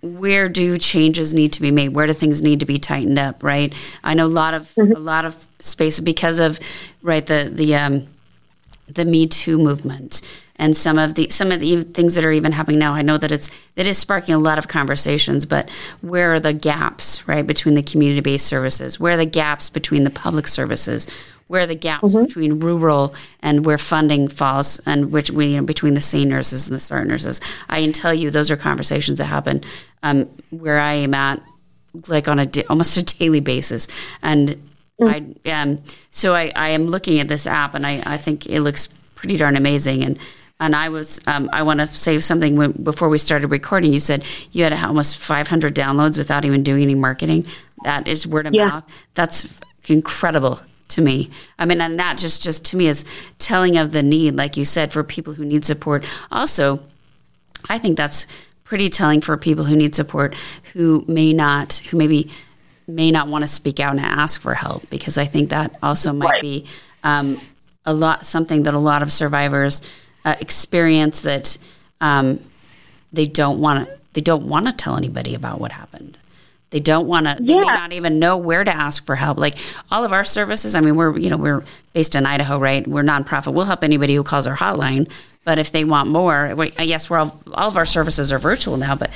where 0.02 0.48
do 0.48 0.78
changes 0.78 1.34
need 1.34 1.52
to 1.54 1.60
be 1.60 1.70
made? 1.70 1.88
Where 1.88 2.06
do 2.06 2.12
things 2.12 2.42
need 2.42 2.60
to 2.60 2.66
be 2.66 2.78
tightened 2.78 3.18
up? 3.18 3.42
Right. 3.42 3.74
I 4.04 4.14
know 4.14 4.26
a 4.26 4.28
lot 4.28 4.54
of 4.54 4.62
mm-hmm. 4.74 4.92
a 4.92 4.98
lot 4.98 5.24
of 5.24 5.46
space 5.58 6.00
because 6.00 6.40
of 6.40 6.60
right 7.02 7.24
the 7.24 7.50
the 7.52 7.74
um, 7.74 8.06
the 8.86 9.04
Me 9.04 9.26
Too 9.26 9.58
movement 9.58 10.22
and 10.58 10.76
some 10.76 10.98
of 10.98 11.14
the 11.14 11.28
some 11.28 11.52
of 11.52 11.60
the 11.60 11.82
things 11.82 12.14
that 12.14 12.24
are 12.24 12.32
even 12.32 12.52
happening 12.52 12.78
now. 12.78 12.94
I 12.94 13.02
know 13.02 13.18
that 13.18 13.32
it's 13.32 13.50
it 13.76 13.86
is 13.86 13.98
sparking 13.98 14.34
a 14.34 14.38
lot 14.38 14.58
of 14.58 14.68
conversations, 14.68 15.44
but 15.44 15.70
where 16.00 16.34
are 16.34 16.40
the 16.40 16.52
gaps 16.52 17.26
right 17.28 17.46
between 17.46 17.74
the 17.74 17.82
community 17.82 18.20
based 18.20 18.46
services? 18.46 18.98
Where 18.98 19.14
are 19.14 19.18
the 19.18 19.26
gaps 19.26 19.68
between 19.68 20.04
the 20.04 20.10
public 20.10 20.46
services? 20.46 21.06
Where 21.48 21.62
are 21.62 21.66
the 21.66 21.76
gaps 21.76 22.12
mm-hmm. 22.12 22.24
between 22.24 22.60
rural 22.60 23.14
and 23.40 23.64
where 23.64 23.78
funding 23.78 24.28
falls, 24.28 24.80
and 24.86 25.12
which 25.12 25.30
we 25.30 25.48
you 25.48 25.58
know, 25.58 25.64
between 25.64 25.94
the 25.94 26.00
SANE 26.00 26.28
nurses 26.28 26.66
and 26.66 26.74
the 26.74 26.80
start 26.80 27.06
nurses? 27.06 27.40
I 27.68 27.82
can 27.82 27.92
tell 27.92 28.12
you 28.12 28.30
those 28.30 28.50
are 28.50 28.56
conversations 28.56 29.18
that 29.18 29.26
happen 29.26 29.62
um, 30.02 30.28
where 30.50 30.80
I 30.80 30.94
am 30.94 31.14
at, 31.14 31.40
like 32.08 32.28
on 32.28 32.38
a 32.38 32.48
almost 32.68 32.96
a 32.96 33.04
daily 33.04 33.40
basis, 33.40 33.86
and 34.22 34.56
mm. 35.00 35.38
I 35.46 35.50
um, 35.52 35.82
so 36.10 36.34
I, 36.34 36.50
I 36.56 36.70
am 36.70 36.86
looking 36.86 37.20
at 37.20 37.28
this 37.28 37.46
app 37.46 37.74
and 37.74 37.86
I, 37.86 38.02
I 38.04 38.16
think 38.16 38.46
it 38.46 38.62
looks 38.62 38.88
pretty 39.14 39.36
darn 39.36 39.56
amazing 39.56 40.04
and 40.04 40.18
and 40.60 40.74
I 40.74 40.88
was 40.88 41.20
um, 41.26 41.48
I 41.52 41.62
want 41.62 41.80
to 41.80 41.86
say 41.86 42.18
something 42.20 42.56
when, 42.56 42.72
before 42.72 43.08
we 43.08 43.18
started 43.18 43.48
recording. 43.48 43.92
You 43.92 44.00
said 44.00 44.24
you 44.52 44.64
had 44.64 44.72
almost 44.72 45.18
500 45.18 45.74
downloads 45.74 46.16
without 46.16 46.44
even 46.44 46.62
doing 46.62 46.82
any 46.82 46.94
marketing. 46.94 47.46
That 47.84 48.08
is 48.08 48.26
word 48.26 48.46
of 48.46 48.54
yeah. 48.54 48.66
mouth. 48.66 49.04
That's 49.14 49.52
incredible 49.86 50.60
to 50.88 51.02
me. 51.02 51.30
I 51.58 51.66
mean, 51.66 51.80
and 51.80 51.98
that 51.98 52.16
just 52.16 52.42
just 52.42 52.64
to 52.66 52.76
me 52.76 52.86
is 52.86 53.04
telling 53.38 53.76
of 53.76 53.92
the 53.92 54.02
need, 54.02 54.36
like 54.36 54.56
you 54.56 54.64
said, 54.64 54.92
for 54.92 55.04
people 55.04 55.34
who 55.34 55.44
need 55.44 55.64
support. 55.64 56.04
Also, 56.30 56.80
I 57.68 57.78
think 57.78 57.96
that's 57.96 58.26
pretty 58.64 58.88
telling 58.88 59.20
for 59.20 59.36
people 59.36 59.64
who 59.64 59.76
need 59.76 59.94
support 59.94 60.34
who 60.72 61.04
may 61.06 61.32
not 61.32 61.74
who 61.90 61.96
maybe 61.96 62.30
may 62.88 63.10
not 63.10 63.28
want 63.28 63.42
to 63.42 63.48
speak 63.48 63.78
out 63.80 63.92
and 63.92 64.00
ask 64.00 64.40
for 64.40 64.54
help 64.54 64.88
because 64.90 65.18
I 65.18 65.24
think 65.24 65.50
that 65.50 65.76
also 65.82 66.12
might 66.12 66.26
right. 66.26 66.42
be 66.42 66.66
um, 67.04 67.40
a 67.84 67.94
lot 67.94 68.26
something 68.26 68.64
that 68.64 68.74
a 68.74 68.78
lot 68.78 69.02
of 69.02 69.12
survivors 69.12 69.82
uh, 70.26 70.34
experience 70.40 71.22
that 71.22 71.56
um, 72.02 72.38
they 73.12 73.26
don't 73.26 73.60
want 73.60 73.88
to 73.88 73.98
they 74.12 74.20
don't 74.20 74.46
want 74.46 74.66
to 74.66 74.72
tell 74.72 74.96
anybody 74.96 75.34
about 75.34 75.60
what 75.60 75.72
happened. 75.72 76.18
They 76.70 76.80
don't 76.80 77.06
want 77.06 77.26
to. 77.26 77.42
They 77.42 77.54
yeah. 77.54 77.60
may 77.60 77.66
not 77.66 77.92
even 77.92 78.18
know 78.18 78.36
where 78.36 78.64
to 78.64 78.74
ask 78.74 79.06
for 79.06 79.14
help. 79.14 79.38
Like 79.38 79.56
all 79.90 80.04
of 80.04 80.12
our 80.12 80.24
services. 80.24 80.74
I 80.74 80.80
mean, 80.80 80.96
we're 80.96 81.16
you 81.16 81.30
know 81.30 81.36
we're 81.36 81.64
based 81.94 82.14
in 82.14 82.26
Idaho, 82.26 82.58
right? 82.58 82.86
We're 82.86 83.02
nonprofit. 83.02 83.54
We'll 83.54 83.66
help 83.66 83.84
anybody 83.84 84.14
who 84.14 84.22
calls 84.22 84.46
our 84.46 84.56
hotline. 84.56 85.10
But 85.44 85.58
if 85.58 85.70
they 85.70 85.84
want 85.84 86.10
more, 86.10 86.54
we, 86.56 86.72
yes, 86.78 87.08
we're 87.08 87.18
all 87.18 87.40
all 87.54 87.68
of 87.68 87.76
our 87.76 87.86
services 87.86 88.32
are 88.32 88.38
virtual 88.38 88.76
now. 88.76 88.96
But 88.96 89.10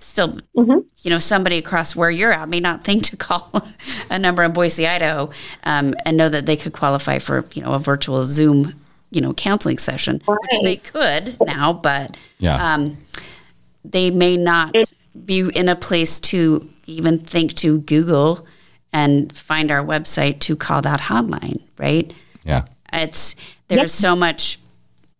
still, 0.00 0.40
mm-hmm. 0.56 0.78
you 1.02 1.10
know, 1.10 1.18
somebody 1.20 1.58
across 1.58 1.94
where 1.94 2.10
you're 2.10 2.32
at 2.32 2.48
may 2.48 2.58
not 2.58 2.82
think 2.82 3.04
to 3.04 3.16
call 3.16 3.52
a 4.10 4.18
number 4.18 4.42
in 4.42 4.52
Boise, 4.52 4.86
Idaho, 4.86 5.30
um, 5.62 5.94
and 6.04 6.16
know 6.16 6.28
that 6.28 6.46
they 6.46 6.56
could 6.56 6.72
qualify 6.72 7.18
for, 7.20 7.44
you 7.54 7.62
know, 7.62 7.72
a 7.74 7.78
virtual 7.78 8.24
Zoom, 8.24 8.74
you 9.10 9.20
know, 9.20 9.32
counseling 9.32 9.78
session, 9.78 10.20
right. 10.26 10.38
which 10.40 10.60
they 10.62 10.76
could 10.76 11.36
now, 11.46 11.72
but 11.72 12.16
yeah. 12.38 12.74
um, 12.74 12.98
they 13.84 14.10
may 14.10 14.36
not 14.36 14.76
be 15.24 15.40
in 15.54 15.68
a 15.68 15.76
place 15.76 16.20
to 16.20 16.68
even 16.86 17.18
think 17.18 17.54
to 17.54 17.80
Google 17.80 18.46
and 18.92 19.34
find 19.34 19.70
our 19.70 19.84
website 19.84 20.40
to 20.40 20.56
call 20.56 20.82
that 20.82 21.00
hotline, 21.00 21.62
right? 21.78 22.12
Yeah. 22.44 22.64
It's 22.92 23.36
there's 23.68 23.80
yep. 23.80 23.88
so 23.88 24.16
much 24.16 24.58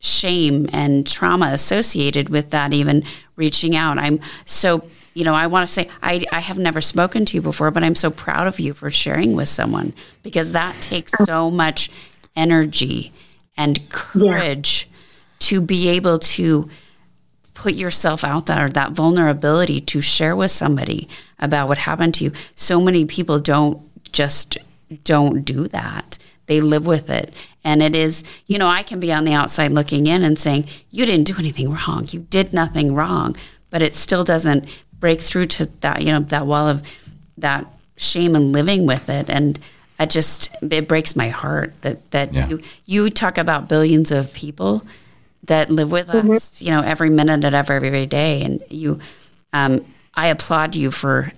shame 0.00 0.66
and 0.72 1.06
trauma 1.06 1.46
associated 1.46 2.28
with 2.28 2.50
that 2.50 2.72
even 2.72 3.04
reaching 3.36 3.76
out. 3.76 3.98
I'm 3.98 4.20
so 4.44 4.84
you 5.14 5.24
know, 5.24 5.34
I 5.34 5.48
want 5.48 5.66
to 5.66 5.72
say 5.72 5.88
I, 6.00 6.24
I 6.30 6.38
have 6.38 6.58
never 6.58 6.80
spoken 6.80 7.24
to 7.24 7.36
you 7.36 7.42
before, 7.42 7.72
but 7.72 7.82
I'm 7.82 7.96
so 7.96 8.08
proud 8.08 8.46
of 8.46 8.60
you 8.60 8.72
for 8.72 8.88
sharing 8.88 9.34
with 9.34 9.48
someone 9.48 9.92
because 10.22 10.52
that 10.52 10.80
takes 10.80 11.12
so 11.24 11.50
much 11.50 11.90
energy 12.36 13.12
and 13.58 13.86
courage 13.90 14.88
yeah. 14.88 14.96
to 15.40 15.60
be 15.60 15.88
able 15.88 16.18
to 16.18 16.70
put 17.52 17.74
yourself 17.74 18.22
out 18.24 18.46
there, 18.46 18.68
that 18.68 18.92
vulnerability 18.92 19.80
to 19.80 20.00
share 20.00 20.36
with 20.36 20.50
somebody 20.50 21.08
about 21.40 21.68
what 21.68 21.76
happened 21.76 22.14
to 22.14 22.24
you. 22.24 22.32
So 22.54 22.80
many 22.80 23.04
people 23.04 23.40
don't 23.40 23.82
just 24.12 24.56
don't 25.04 25.44
do 25.44 25.68
that. 25.68 26.18
They 26.46 26.60
live 26.60 26.86
with 26.86 27.10
it. 27.10 27.34
And 27.64 27.82
it 27.82 27.94
is, 27.94 28.24
you 28.46 28.58
know, 28.58 28.68
I 28.68 28.82
can 28.82 29.00
be 29.00 29.12
on 29.12 29.24
the 29.24 29.34
outside 29.34 29.72
looking 29.72 30.06
in 30.06 30.22
and 30.22 30.38
saying, 30.38 30.64
you 30.90 31.04
didn't 31.04 31.26
do 31.26 31.34
anything 31.38 31.70
wrong. 31.70 32.06
You 32.10 32.20
did 32.20 32.52
nothing 32.52 32.94
wrong. 32.94 33.36
But 33.70 33.82
it 33.82 33.92
still 33.92 34.24
doesn't 34.24 34.82
break 34.98 35.20
through 35.20 35.46
to 35.46 35.66
that, 35.80 36.02
you 36.02 36.12
know, 36.12 36.20
that 36.20 36.46
wall 36.46 36.68
of 36.68 36.82
that 37.36 37.66
shame 37.96 38.34
and 38.34 38.52
living 38.52 38.86
with 38.86 39.10
it. 39.10 39.28
And 39.28 39.58
I 39.98 40.06
just, 40.06 40.56
it 40.62 40.86
breaks 40.88 41.16
my 41.16 41.28
heart 41.28 41.80
that, 41.82 42.10
that 42.12 42.32
yeah. 42.32 42.48
you, 42.48 42.60
you 42.86 43.10
talk 43.10 43.38
about 43.38 43.68
billions 43.68 44.10
of 44.10 44.32
people 44.32 44.84
that 45.44 45.70
live 45.70 45.90
with 45.90 46.08
mm-hmm. 46.08 46.30
us, 46.30 46.62
you 46.62 46.70
know, 46.70 46.80
every 46.80 47.10
minute 47.10 47.44
of 47.44 47.54
every, 47.54 47.88
every 47.88 48.06
day. 48.06 48.42
And 48.42 48.62
you, 48.68 49.00
um, 49.52 49.84
I 50.14 50.28
applaud 50.28 50.76
you 50.76 50.90
for 50.90 51.32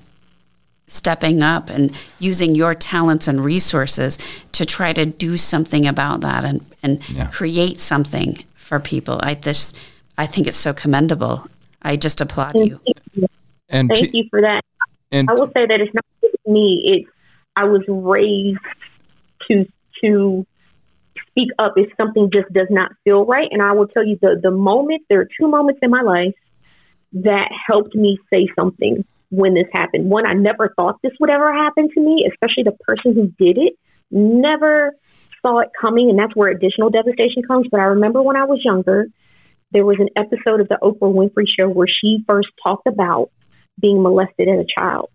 stepping 0.87 1.43
up 1.43 1.71
and 1.71 1.97
using 2.19 2.55
your 2.55 2.75
talents 2.75 3.29
and 3.29 3.45
resources 3.45 4.19
to 4.53 4.67
try 4.67 4.93
to 4.93 5.07
do 5.07 5.37
something 5.37 5.87
about 5.87 6.21
that 6.23 6.45
and, 6.45 6.65
and 6.83 7.09
yeah. 7.11 7.27
create 7.27 7.79
something 7.79 8.35
for 8.55 8.81
people. 8.81 9.21
I 9.23 9.35
this 9.35 9.73
I 10.19 10.27
think 10.27 10.47
it's 10.47 10.57
so 10.57 10.73
commendable. 10.73 11.47
I 11.83 11.97
just 11.97 12.21
applaud 12.21 12.55
Thank 12.55 12.71
you. 12.71 12.81
you. 13.15 13.27
And 13.69 13.89
thank 13.89 14.13
you 14.13 14.27
for 14.31 14.43
that. 14.43 14.65
And 15.13 15.31
I 15.31 15.35
will 15.35 15.51
say 15.53 15.67
that 15.67 15.81
it's 15.81 15.95
not 15.95 16.05
me. 16.47 16.83
It's 16.85 17.11
I 17.61 17.65
was 17.65 17.83
raised 17.87 18.59
to 19.49 19.67
to 20.03 20.47
speak 21.29 21.51
up 21.59 21.75
if 21.77 21.91
something 22.01 22.31
just 22.33 22.51
does 22.53 22.69
not 22.71 22.93
feel 23.05 23.27
right. 23.27 23.49
And 23.51 23.61
I 23.61 23.73
will 23.73 23.87
tell 23.87 24.05
you 24.05 24.19
the 24.21 24.41
the 24.43 24.51
moment 24.51 25.03
there 25.11 25.21
are 25.21 25.29
two 25.39 25.47
moments 25.47 25.81
in 25.83 25.91
my 25.91 26.01
life 26.01 26.35
that 27.13 27.51
helped 27.67 27.95
me 27.95 28.19
say 28.33 28.49
something 28.59 29.05
when 29.31 29.55
this 29.55 29.67
happened. 29.73 30.09
One, 30.09 30.27
I 30.27 30.33
never 30.33 30.73
thought 30.75 31.03
this 31.03 31.13
would 31.21 31.31
ever 31.31 31.53
happen 31.53 31.91
to 31.95 32.01
me, 32.01 32.29
especially 32.31 32.65
the 32.65 32.77
person 32.81 33.15
who 33.15 33.27
did 33.45 33.59
it. 33.59 33.75
Never 34.11 34.93
saw 35.43 35.59
it 35.59 35.69
coming, 35.79 36.09
and 36.09 36.19
that's 36.19 36.35
where 36.35 36.51
additional 36.51 36.91
devastation 36.91 37.43
comes. 37.47 37.67
But 37.71 37.81
I 37.81 37.85
remember 37.85 38.23
when 38.23 38.37
I 38.37 38.45
was 38.45 38.61
younger, 38.65 39.07
there 39.71 39.85
was 39.85 39.99
an 40.01 40.09
episode 40.17 40.61
of 40.61 40.69
the 40.69 40.79
Oprah 40.83 41.13
Winfrey 41.13 41.45
Show 41.59 41.69
where 41.69 41.89
she 41.89 42.25
first 42.27 42.49
talked 42.65 42.87
about 42.87 43.31
being 43.81 44.03
molested 44.03 44.49
as 44.49 44.65
a 44.65 44.81
child. 44.81 45.11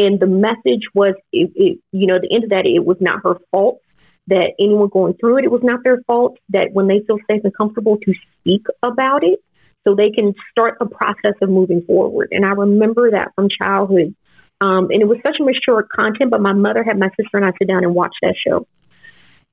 And 0.00 0.18
the 0.18 0.26
message 0.26 0.84
was, 0.94 1.14
it, 1.30 1.52
it, 1.54 1.78
you 1.92 2.06
know, 2.06 2.18
the 2.18 2.34
end 2.34 2.44
of 2.44 2.50
that, 2.50 2.64
it 2.64 2.82
was 2.82 2.96
not 3.00 3.20
her 3.22 3.36
fault 3.50 3.80
that 4.28 4.54
anyone 4.58 4.88
going 4.88 5.14
through 5.14 5.38
it, 5.38 5.44
it 5.44 5.50
was 5.50 5.62
not 5.62 5.84
their 5.84 6.00
fault. 6.06 6.38
That 6.48 6.70
when 6.72 6.86
they 6.86 7.00
feel 7.06 7.18
safe 7.30 7.42
and 7.44 7.54
comfortable 7.54 7.98
to 7.98 8.14
speak 8.40 8.62
about 8.82 9.24
it, 9.24 9.40
so 9.86 9.94
they 9.94 10.10
can 10.10 10.34
start 10.50 10.78
a 10.80 10.86
process 10.86 11.34
of 11.42 11.50
moving 11.50 11.82
forward. 11.82 12.28
And 12.32 12.46
I 12.46 12.50
remember 12.50 13.10
that 13.10 13.32
from 13.34 13.48
childhood. 13.50 14.14
Um, 14.62 14.88
and 14.90 15.00
it 15.02 15.08
was 15.08 15.18
such 15.24 15.36
a 15.40 15.44
mature 15.44 15.82
content, 15.82 16.30
but 16.30 16.40
my 16.40 16.52
mother 16.52 16.82
had 16.82 16.98
my 16.98 17.08
sister 17.08 17.38
and 17.38 17.44
I 17.44 17.52
sit 17.58 17.68
down 17.68 17.84
and 17.84 17.94
watch 17.94 18.14
that 18.22 18.34
show. 18.36 18.66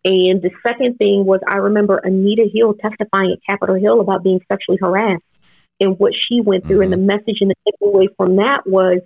And 0.04 0.42
the 0.42 0.51
second 0.66 0.98
thing 0.98 1.25
was 1.25 1.39
I 1.48 1.58
remember 1.58 1.98
Anita 1.98 2.48
Hill 2.54 2.74
testifying 2.74 3.34
at 3.34 3.39
Capitol 3.46 3.75
Hill 3.75 4.00
about 4.00 4.24
being 4.24 4.42
sexually 4.48 4.77
harassed 4.82 5.24
and 5.80 5.98
what 5.98 6.13
she 6.13 6.42
went 6.42 6.66
through. 6.66 6.80
Mm-hmm. 6.80 6.94
And 6.94 7.01
the 7.01 7.08
message 7.08 7.38
and 7.42 7.51
the 7.51 7.72
takeaway 7.72 8.08
from 8.16 8.38
that 8.38 8.68
was 8.68 9.01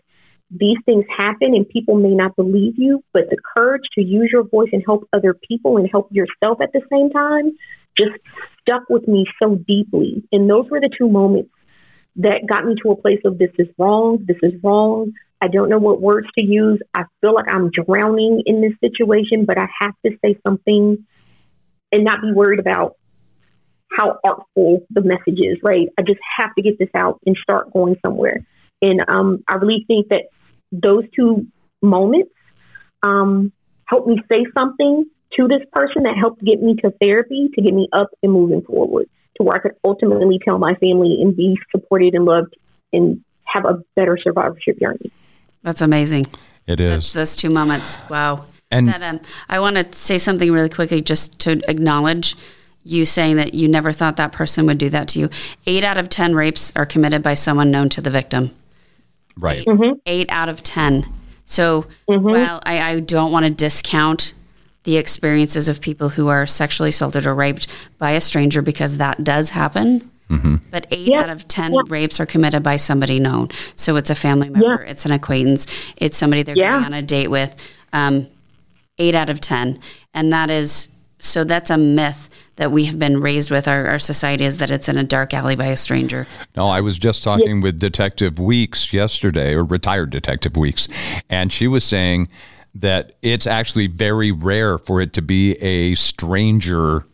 these 0.51 0.77
things 0.85 1.05
happen 1.17 1.55
and 1.55 1.67
people 1.67 1.95
may 1.95 2.13
not 2.13 2.35
believe 2.35 2.73
you, 2.77 3.03
but 3.13 3.29
the 3.29 3.37
courage 3.55 3.83
to 3.95 4.03
use 4.03 4.29
your 4.31 4.43
voice 4.43 4.69
and 4.73 4.83
help 4.85 5.07
other 5.13 5.33
people 5.33 5.77
and 5.77 5.89
help 5.89 6.09
yourself 6.11 6.59
at 6.61 6.73
the 6.73 6.81
same 6.91 7.09
time 7.09 7.51
just 7.97 8.11
stuck 8.61 8.83
with 8.89 9.07
me 9.07 9.25
so 9.41 9.55
deeply. 9.55 10.23
And 10.31 10.49
those 10.49 10.69
were 10.69 10.81
the 10.81 10.89
two 10.97 11.09
moments 11.09 11.51
that 12.17 12.45
got 12.47 12.65
me 12.65 12.75
to 12.83 12.91
a 12.91 12.95
place 12.95 13.21
of 13.23 13.37
this 13.37 13.51
is 13.57 13.67
wrong, 13.77 14.25
this 14.27 14.37
is 14.43 14.53
wrong. 14.63 15.13
I 15.43 15.47
don't 15.47 15.69
know 15.69 15.79
what 15.79 16.01
words 16.01 16.27
to 16.37 16.41
use. 16.41 16.79
I 16.93 17.03
feel 17.19 17.33
like 17.33 17.47
I'm 17.47 17.71
drowning 17.71 18.43
in 18.45 18.61
this 18.61 18.73
situation, 18.79 19.45
but 19.45 19.57
I 19.57 19.67
have 19.79 19.93
to 20.05 20.11
say 20.23 20.37
something 20.45 21.05
and 21.91 22.03
not 22.03 22.21
be 22.21 22.31
worried 22.31 22.59
about 22.59 22.97
how 23.91 24.19
artful 24.23 24.85
the 24.89 25.01
message 25.01 25.39
is, 25.39 25.57
right? 25.63 25.87
I 25.97 26.03
just 26.03 26.19
have 26.37 26.53
to 26.55 26.61
get 26.61 26.77
this 26.77 26.89
out 26.93 27.19
and 27.25 27.35
start 27.41 27.73
going 27.73 27.95
somewhere. 28.05 28.45
And 28.81 29.03
um, 29.07 29.43
I 29.47 29.55
really 29.55 29.83
think 29.87 30.09
that 30.09 30.25
those 30.71 31.03
two 31.15 31.47
moments 31.81 32.31
um, 33.03 33.51
helped 33.85 34.07
me 34.07 34.21
say 34.31 34.45
something 34.57 35.05
to 35.37 35.47
this 35.47 35.61
person 35.71 36.03
that 36.03 36.17
helped 36.17 36.43
get 36.43 36.61
me 36.61 36.75
to 36.75 36.91
therapy 37.01 37.49
to 37.55 37.61
get 37.61 37.73
me 37.73 37.87
up 37.93 38.09
and 38.21 38.31
moving 38.31 38.61
forward 38.61 39.09
to 39.37 39.43
where 39.43 39.57
I 39.57 39.59
could 39.59 39.75
ultimately 39.83 40.39
tell 40.43 40.57
my 40.57 40.75
family 40.75 41.19
and 41.21 41.35
be 41.35 41.57
supported 41.71 42.13
and 42.13 42.25
loved 42.25 42.55
and 42.91 43.23
have 43.45 43.65
a 43.65 43.81
better 43.95 44.17
survivorship 44.21 44.79
journey. 44.79 45.11
That's 45.63 45.81
amazing. 45.81 46.27
It 46.67 46.79
is. 46.79 47.13
those 47.13 47.35
two 47.35 47.49
moments. 47.49 47.99
Wow. 48.09 48.45
And 48.69 48.87
that, 48.87 49.01
um, 49.01 49.19
I 49.49 49.59
want 49.59 49.75
to 49.77 49.93
say 49.93 50.17
something 50.17 50.51
really 50.51 50.69
quickly 50.69 51.01
just 51.01 51.39
to 51.39 51.61
acknowledge 51.69 52.35
you 52.83 53.05
saying 53.05 53.35
that 53.35 53.53
you 53.53 53.67
never 53.67 53.91
thought 53.91 54.15
that 54.17 54.31
person 54.31 54.65
would 54.65 54.77
do 54.77 54.89
that 54.89 55.09
to 55.09 55.19
you. 55.19 55.29
Eight 55.67 55.83
out 55.83 55.97
of 55.97 56.09
10 56.09 56.33
rapes 56.33 56.71
are 56.75 56.85
committed 56.85 57.21
by 57.21 57.33
someone 57.33 57.69
known 57.69 57.89
to 57.89 58.01
the 58.01 58.09
victim. 58.09 58.51
Right. 59.37 59.65
Mm-hmm. 59.65 59.99
Eight 60.05 60.29
out 60.29 60.49
of 60.49 60.63
10. 60.63 61.05
So, 61.45 61.87
mm-hmm. 62.09 62.23
while 62.23 62.61
I, 62.65 62.81
I 62.81 62.99
don't 62.99 63.31
want 63.31 63.45
to 63.45 63.51
discount 63.51 64.33
the 64.83 64.97
experiences 64.97 65.69
of 65.69 65.81
people 65.81 66.09
who 66.09 66.27
are 66.27 66.45
sexually 66.45 66.89
assaulted 66.89 67.25
or 67.25 67.35
raped 67.35 67.67
by 67.97 68.11
a 68.11 68.21
stranger 68.21 68.61
because 68.61 68.97
that 68.97 69.23
does 69.23 69.49
happen. 69.49 70.09
Mm-hmm. 70.29 70.55
But 70.71 70.87
eight 70.91 71.09
yeah. 71.09 71.21
out 71.21 71.29
of 71.29 71.47
10 71.47 71.73
yeah. 71.73 71.81
rapes 71.87 72.19
are 72.19 72.25
committed 72.25 72.63
by 72.63 72.77
somebody 72.77 73.19
known. 73.19 73.49
So 73.75 73.95
it's 73.97 74.09
a 74.09 74.15
family 74.15 74.49
member, 74.49 74.81
yeah. 74.83 74.89
it's 74.89 75.05
an 75.05 75.11
acquaintance, 75.11 75.67
it's 75.97 76.17
somebody 76.17 76.43
they're 76.43 76.55
going 76.55 76.85
on 76.85 76.93
a 76.93 77.01
date 77.01 77.29
with. 77.29 77.75
Um, 77.93 78.27
eight 78.97 79.15
out 79.15 79.29
of 79.29 79.41
10. 79.41 79.79
And 80.13 80.31
that 80.31 80.49
is, 80.49 80.89
so 81.19 81.43
that's 81.43 81.69
a 81.69 81.77
myth 81.77 82.29
that 82.57 82.71
we 82.71 82.85
have 82.85 82.99
been 82.99 83.21
raised 83.21 83.49
with 83.49 83.67
our, 83.67 83.87
our 83.87 83.99
society 83.99 84.43
is 84.43 84.57
that 84.57 84.69
it's 84.69 84.89
in 84.89 84.97
a 84.97 85.03
dark 85.03 85.33
alley 85.33 85.55
by 85.55 85.67
a 85.67 85.77
stranger. 85.77 86.27
No, 86.55 86.67
I 86.67 86.81
was 86.81 86.99
just 86.99 87.23
talking 87.23 87.61
with 87.61 87.79
Detective 87.79 88.39
Weeks 88.39 88.93
yesterday, 88.93 89.53
or 89.53 89.63
retired 89.63 90.09
Detective 90.09 90.57
Weeks, 90.57 90.87
and 91.29 91.51
she 91.51 91.67
was 91.67 91.83
saying 91.83 92.27
that 92.75 93.13
it's 93.21 93.47
actually 93.47 93.87
very 93.87 94.31
rare 94.31 94.77
for 94.77 95.01
it 95.01 95.13
to 95.13 95.21
be 95.21 95.53
a 95.61 95.95
stranger 95.95 97.05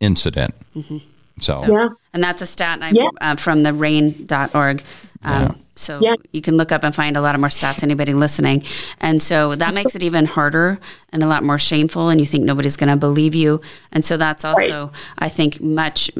incident. 0.00 0.54
Mm-hmm. 0.74 0.98
So, 1.40 1.64
yeah. 1.66 1.88
and 2.12 2.22
that's 2.22 2.42
a 2.42 2.46
stat 2.46 2.80
I, 2.82 2.90
yeah. 2.90 3.08
uh, 3.20 3.36
from 3.36 3.62
the 3.62 3.72
RAINN.org. 3.72 4.82
Um, 5.22 5.42
yeah. 5.42 5.54
So 5.74 5.98
yeah. 6.02 6.14
you 6.32 6.42
can 6.42 6.56
look 6.56 6.72
up 6.72 6.84
and 6.84 6.94
find 6.94 7.16
a 7.16 7.22
lot 7.22 7.34
of 7.34 7.40
more 7.40 7.48
stats, 7.48 7.82
anybody 7.82 8.12
listening. 8.12 8.62
And 9.00 9.20
so 9.20 9.54
that 9.54 9.72
makes 9.72 9.94
it 9.94 10.02
even 10.02 10.26
harder 10.26 10.78
and 11.10 11.22
a 11.22 11.26
lot 11.26 11.42
more 11.42 11.58
shameful, 11.58 12.10
and 12.10 12.20
you 12.20 12.26
think 12.26 12.44
nobody's 12.44 12.76
going 12.76 12.90
to 12.90 12.96
believe 12.96 13.34
you. 13.34 13.62
And 13.92 14.04
so 14.04 14.18
that's 14.18 14.44
also, 14.44 14.86
right. 14.86 14.96
I 15.18 15.28
think, 15.30 15.60
much, 15.60 16.10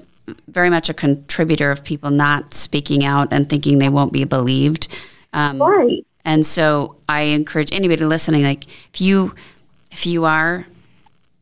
very 0.48 0.70
much 0.70 0.88
a 0.88 0.94
contributor 0.94 1.70
of 1.70 1.84
people 1.84 2.10
not 2.10 2.54
speaking 2.54 3.04
out 3.04 3.32
and 3.32 3.48
thinking 3.48 3.78
they 3.78 3.90
won't 3.90 4.14
be 4.14 4.24
believed. 4.24 4.88
Um, 5.34 5.60
right. 5.60 6.06
And 6.24 6.46
so 6.46 6.96
I 7.08 7.22
encourage 7.22 7.72
anybody 7.72 8.04
listening, 8.04 8.42
like 8.44 8.66
if 8.94 9.00
you 9.00 9.34
if 9.90 10.06
you 10.06 10.24
are 10.24 10.66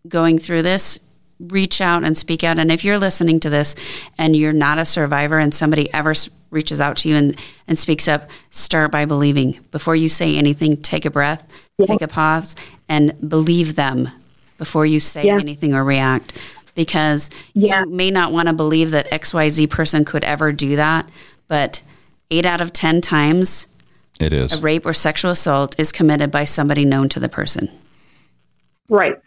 going 0.09 0.39
through 0.39 0.63
this, 0.63 0.99
reach 1.41 1.81
out 1.81 2.05
and 2.05 2.17
speak 2.17 2.43
out. 2.43 2.59
And 2.59 2.71
if 2.71 2.85
you're 2.85 2.99
listening 2.99 3.41
to 3.41 3.51
this 3.51 3.77
and 4.17 4.35
you're 4.35 4.53
not 4.53 4.79
a 4.79 4.85
survivor 4.85 5.39
and 5.39 5.55
somebody 5.55 5.93
ever 5.93 6.15
reaches 6.51 6.81
out 6.81 6.97
to 6.99 7.09
you 7.09 7.17
and, 7.17 7.39
and 7.67 7.79
speaks 7.79 8.09
up, 8.09 8.29
start 8.51 8.91
by 8.91 9.05
believing. 9.05 9.59
Before 9.71 9.95
you 9.95 10.09
say 10.09 10.37
anything, 10.37 10.77
take 10.79 11.05
a 11.05 11.11
breath, 11.11 11.47
yeah. 11.79 11.87
take 11.87 12.03
a 12.03 12.09
pause, 12.09 12.57
and 12.89 13.15
believe 13.29 13.77
them 13.77 14.09
before 14.57 14.87
you 14.87 14.99
say 15.01 15.27
yeah. 15.27 15.35
anything 15.35 15.75
or 15.75 15.85
react. 15.85 16.37
Because 16.75 17.31
yeah. 17.55 17.85
you 17.85 17.91
may 17.91 18.11
not 18.11 18.33
want 18.33 18.49
to 18.49 18.55
believe 18.55 18.93
that 18.93 19.11
XYZ 19.11 19.69
person 19.69 20.05
could 20.05 20.25
ever 20.25 20.53
do 20.53 20.77
that, 20.77 21.09
but 21.49 21.83
eight 22.31 22.47
out 22.47 22.61
of 22.61 22.73
10 22.73 23.01
times, 23.01 23.67
It 24.21 24.33
is. 24.33 24.53
a 24.53 24.61
rape 24.61 24.87
or 24.87 24.93
sexual 24.93 25.33
assault 25.33 25.79
is 25.79 25.93
committed 25.93 26.31
by 26.31 26.45
somebody 26.45 26.85
known 26.85 27.09
to 27.11 27.21
the 27.21 27.29
person. 27.29 27.69
Right, 28.89 29.21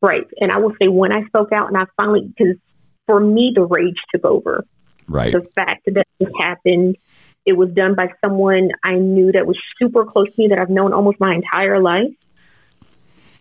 right. 0.00 0.26
And 0.40 0.50
I 0.50 0.58
will 0.58 0.74
say 0.80 0.88
when 0.88 1.12
I 1.12 1.24
spoke 1.26 1.52
out 1.52 1.68
and 1.68 1.76
I 1.76 1.84
finally, 1.96 2.22
because 2.26 2.56
for 3.06 3.18
me, 3.18 3.52
the 3.54 3.62
rage 3.62 3.96
took 4.14 4.24
over. 4.24 4.64
Right. 5.08 5.32
The 5.32 5.46
fact 5.54 5.86
that 5.86 6.04
this 6.18 6.28
happened, 6.38 6.96
it 7.46 7.54
was 7.54 7.70
done 7.70 7.94
by 7.94 8.12
someone 8.22 8.70
I 8.84 8.94
knew 8.96 9.32
that 9.32 9.46
was 9.46 9.56
super 9.78 10.04
close 10.04 10.28
to 10.34 10.42
me 10.42 10.48
that 10.48 10.60
I've 10.60 10.70
known 10.70 10.92
almost 10.92 11.18
my 11.18 11.34
entire 11.34 11.80
life. 11.80 12.12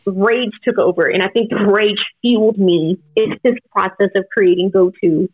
Rage 0.06 0.54
took 0.64 0.78
over, 0.78 1.06
and 1.06 1.22
I 1.22 1.28
think 1.28 1.50
the 1.50 1.66
rage 1.66 2.00
fueled 2.22 2.58
me 2.58 2.98
in 3.18 3.38
this 3.44 3.56
process 3.70 4.10
of 4.16 4.24
creating 4.32 4.70
GoTo 4.70 5.28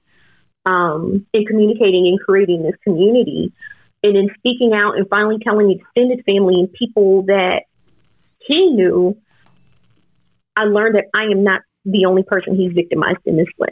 um, 0.66 1.28
and 1.32 1.48
communicating 1.48 2.08
and 2.08 2.20
creating 2.20 2.64
this 2.64 2.74
community. 2.84 3.54
And 4.02 4.18
in 4.18 4.30
speaking 4.38 4.74
out 4.74 4.98
and 4.98 5.08
finally 5.08 5.38
telling 5.40 5.70
extended 5.70 6.26
family 6.26 6.56
and 6.56 6.74
people 6.74 7.24
that 7.28 7.66
he 8.40 8.72
knew, 8.72 9.16
I 10.56 10.66
learned 10.66 10.96
that 10.96 11.06
I 11.14 11.24
am 11.24 11.44
not 11.44 11.62
the 11.86 12.06
only 12.06 12.24
person 12.24 12.56
he's 12.56 12.74
victimized 12.74 13.20
in 13.26 13.38
this 13.38 13.48
way. 13.58 13.70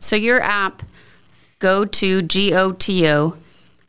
So 0.00 0.16
your 0.16 0.40
app, 0.40 0.82
go 1.58 1.84
to 1.84 2.22
G 2.22 2.54
O 2.54 2.72
T 2.72 3.08
O. 3.08 3.36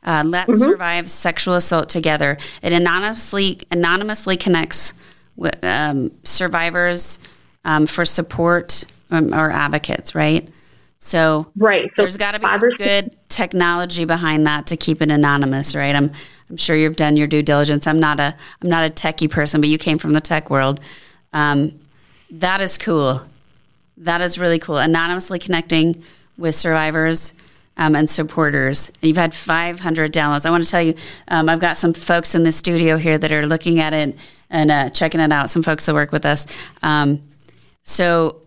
Uh, 0.03 0.23
Let's 0.25 0.57
survive 0.57 1.09
sexual 1.09 1.53
assault 1.53 1.89
together. 1.89 2.37
It 2.63 2.73
anonymously 2.73 3.59
anonymously 3.69 4.37
connects 4.37 4.93
with, 5.35 5.63
um, 5.63 6.11
survivors 6.23 7.19
um, 7.65 7.85
for 7.85 8.03
support 8.05 8.85
um, 9.11 9.33
or 9.33 9.51
advocates, 9.51 10.15
right? 10.15 10.49
So 10.99 11.51
Right. 11.55 11.91
So 11.95 12.03
there's 12.03 12.17
got 12.17 12.33
to 12.33 12.39
be 12.39 12.47
some 12.47 12.69
good 12.77 13.15
technology 13.29 14.05
behind 14.05 14.45
that 14.47 14.67
to 14.67 14.77
keep 14.77 15.01
it 15.01 15.09
anonymous, 15.09 15.75
right? 15.75 15.95
I'm 15.95 16.11
I'm 16.49 16.57
sure 16.57 16.75
you've 16.75 16.95
done 16.97 17.15
your 17.15 17.27
due 17.27 17.41
diligence. 17.41 17.87
I'm 17.87 17.99
not 17.99 18.19
a 18.19 18.35
I'm 18.61 18.69
not 18.69 18.89
a 18.89 18.93
techie 18.93 19.29
person, 19.29 19.61
but 19.61 19.69
you 19.69 19.77
came 19.77 19.97
from 19.97 20.13
the 20.13 20.21
tech 20.21 20.49
world. 20.49 20.79
Um, 21.33 21.79
that 22.29 22.61
is 22.61 22.77
cool. 22.77 23.21
That 23.97 24.21
is 24.21 24.37
really 24.37 24.59
cool. 24.59 24.77
Anonymously 24.77 25.39
connecting 25.39 26.03
with 26.37 26.55
survivors 26.55 27.33
um, 27.77 27.95
and 27.95 28.09
supporters. 28.09 28.91
You've 29.01 29.17
had 29.17 29.33
500 29.33 30.13
downloads. 30.13 30.45
I 30.45 30.49
want 30.49 30.63
to 30.63 30.69
tell 30.69 30.81
you, 30.81 30.95
um, 31.27 31.49
I've 31.49 31.59
got 31.59 31.77
some 31.77 31.93
folks 31.93 32.35
in 32.35 32.43
the 32.43 32.51
studio 32.51 32.97
here 32.97 33.17
that 33.17 33.31
are 33.31 33.45
looking 33.45 33.79
at 33.79 33.93
it 33.93 34.17
and 34.49 34.71
uh, 34.71 34.89
checking 34.89 35.21
it 35.21 35.31
out. 35.31 35.49
Some 35.49 35.63
folks 35.63 35.85
that 35.85 35.93
work 35.93 36.11
with 36.11 36.25
us. 36.25 36.47
Um, 36.83 37.21
so 37.83 38.37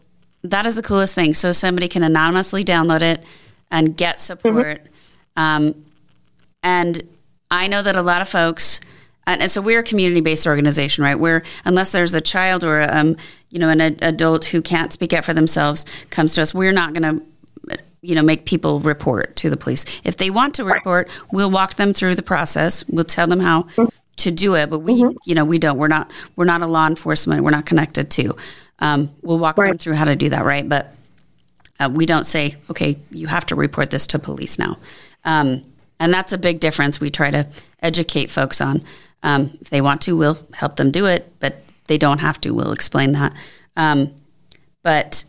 that 0.43 0.67
is 0.67 0.76
the 0.76 0.83
coolest 0.83 1.14
thing. 1.14 1.35
So 1.35 1.53
somebody 1.53 1.88
can 1.88 2.03
anonymously 2.03 2.64
download 2.64 3.00
it 3.00 3.25
and 3.71 3.97
get 3.97 4.21
support. 4.21 4.83
Um, 5.37 5.85
and 6.62 7.03
I 7.50 7.67
know 7.67 7.83
that 7.83 7.97
a 7.97 8.03
lot 8.03 8.23
of 8.23 8.29
folks, 8.29 8.81
and 9.26 9.43
and 9.43 9.50
so 9.50 9.61
we're 9.61 9.81
a 9.81 9.85
community 9.85 10.21
based 10.21 10.47
organization, 10.47 11.04
right? 11.04 11.19
Where 11.19 11.43
unless 11.64 11.93
there's 11.93 12.14
a 12.14 12.21
child 12.21 12.64
or 12.64 12.83
um, 12.83 13.16
you 13.50 13.59
know 13.59 13.69
an 13.69 13.81
ad- 13.81 13.99
adult 14.02 14.47
who 14.47 14.62
can't 14.62 14.93
speak 14.93 15.12
up 15.12 15.25
for 15.25 15.35
themselves 15.35 15.87
comes 16.11 16.35
to 16.35 16.43
us, 16.43 16.54
we're 16.54 16.73
not 16.73 16.93
going 16.93 17.21
to 17.21 17.78
you 18.02 18.14
know 18.14 18.23
make 18.23 18.45
people 18.45 18.81
report 18.81 19.35
to 19.37 19.50
the 19.50 19.57
police. 19.57 19.85
If 20.04 20.16
they 20.16 20.31
want 20.31 20.54
to 20.57 20.64
report, 20.64 21.09
we'll 21.33 21.50
walk 21.50 21.75
them 21.75 21.93
through 21.93 22.14
the 22.14 22.23
process. 22.23 22.87
We'll 22.88 23.04
tell 23.04 23.26
them 23.26 23.40
how 23.40 23.66
to 24.16 24.31
do 24.31 24.54
it, 24.54 24.71
but 24.71 24.81
we 24.81 25.04
you 25.25 25.35
know 25.35 25.45
we 25.45 25.59
don't. 25.59 25.78
We're 25.78 25.88
not 25.88 26.11
we're 26.37 26.45
not 26.45 26.62
a 26.62 26.66
law 26.66 26.87
enforcement. 26.87 27.43
We're 27.43 27.50
not 27.50 27.66
connected 27.66 28.11
to. 28.12 28.37
Um, 28.78 29.11
we'll 29.23 29.38
walk 29.38 29.57
them 29.57 29.78
through 29.78 29.95
how 29.95 30.04
to 30.04 30.16
do 30.16 30.28
that, 30.31 30.45
right? 30.45 30.69
But 30.69 30.95
uh, 31.81 31.90
we 31.93 32.07
don't 32.07 32.25
say, 32.25 32.57
okay, 32.71 32.97
you 33.11 33.26
have 33.26 33.47
to 33.47 33.54
report 33.54 33.90
this 33.90 34.07
to 34.09 34.19
police 34.19 34.59
now. 34.59 34.76
Um, 35.25 35.64
and 35.99 36.12
that's 36.12 36.33
a 36.33 36.38
big 36.38 36.61
difference 36.61 37.00
we 37.00 37.11
try 37.11 37.31
to 37.31 37.49
educate 37.83 38.31
folks 38.31 38.61
on. 38.61 38.83
Um, 39.25 39.50
if 39.61 39.71
they 39.71 39.81
want 39.81 40.02
to, 40.02 40.16
we'll 40.16 40.38
help 40.52 40.76
them 40.76 40.90
do 40.93 41.07
it, 41.07 41.33
but 41.40 41.57
they 41.88 41.99
don't 41.99 42.21
have 42.21 42.40
to. 42.43 42.52
We'll 42.52 42.73
explain 42.73 43.12
that. 43.12 43.35
Um, 43.76 44.12
but 44.83 45.25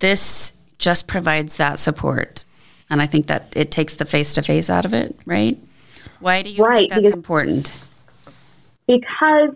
this 0.00 0.52
just 0.78 1.08
provides 1.08 1.56
that 1.56 1.78
support. 1.78 2.44
And 2.90 3.00
I 3.00 3.06
think 3.06 3.28
that 3.28 3.54
it 3.56 3.70
takes 3.70 3.94
the 3.94 4.04
face 4.04 4.34
to 4.34 4.42
face 4.42 4.68
out 4.68 4.84
of 4.84 4.92
it, 4.92 5.16
right? 5.24 5.56
Why 6.20 6.42
do 6.42 6.50
you 6.50 6.62
Right, 6.64 6.80
think 6.80 6.90
that's 6.90 7.00
because- 7.02 7.12
important? 7.12 7.88
because 8.86 9.54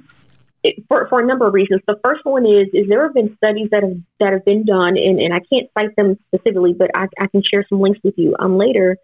it, 0.62 0.84
for, 0.88 1.06
for 1.08 1.20
a 1.20 1.26
number 1.26 1.46
of 1.46 1.54
reasons. 1.54 1.82
The 1.86 1.98
first 2.04 2.24
one 2.24 2.46
is 2.46 2.68
is 2.72 2.88
there 2.88 3.02
have 3.02 3.14
been 3.14 3.36
studies 3.36 3.68
that 3.70 3.82
have 3.82 3.96
that 4.20 4.32
have 4.32 4.44
been 4.44 4.64
done, 4.64 4.96
and, 4.96 5.20
and 5.20 5.32
I 5.34 5.40
can't 5.40 5.68
cite 5.78 5.94
them 5.96 6.18
specifically, 6.28 6.72
but 6.72 6.90
I, 6.94 7.06
I 7.20 7.26
can 7.28 7.42
share 7.42 7.64
some 7.68 7.80
links 7.80 8.00
with 8.02 8.14
you 8.16 8.34
um, 8.38 8.56
later. 8.56 8.96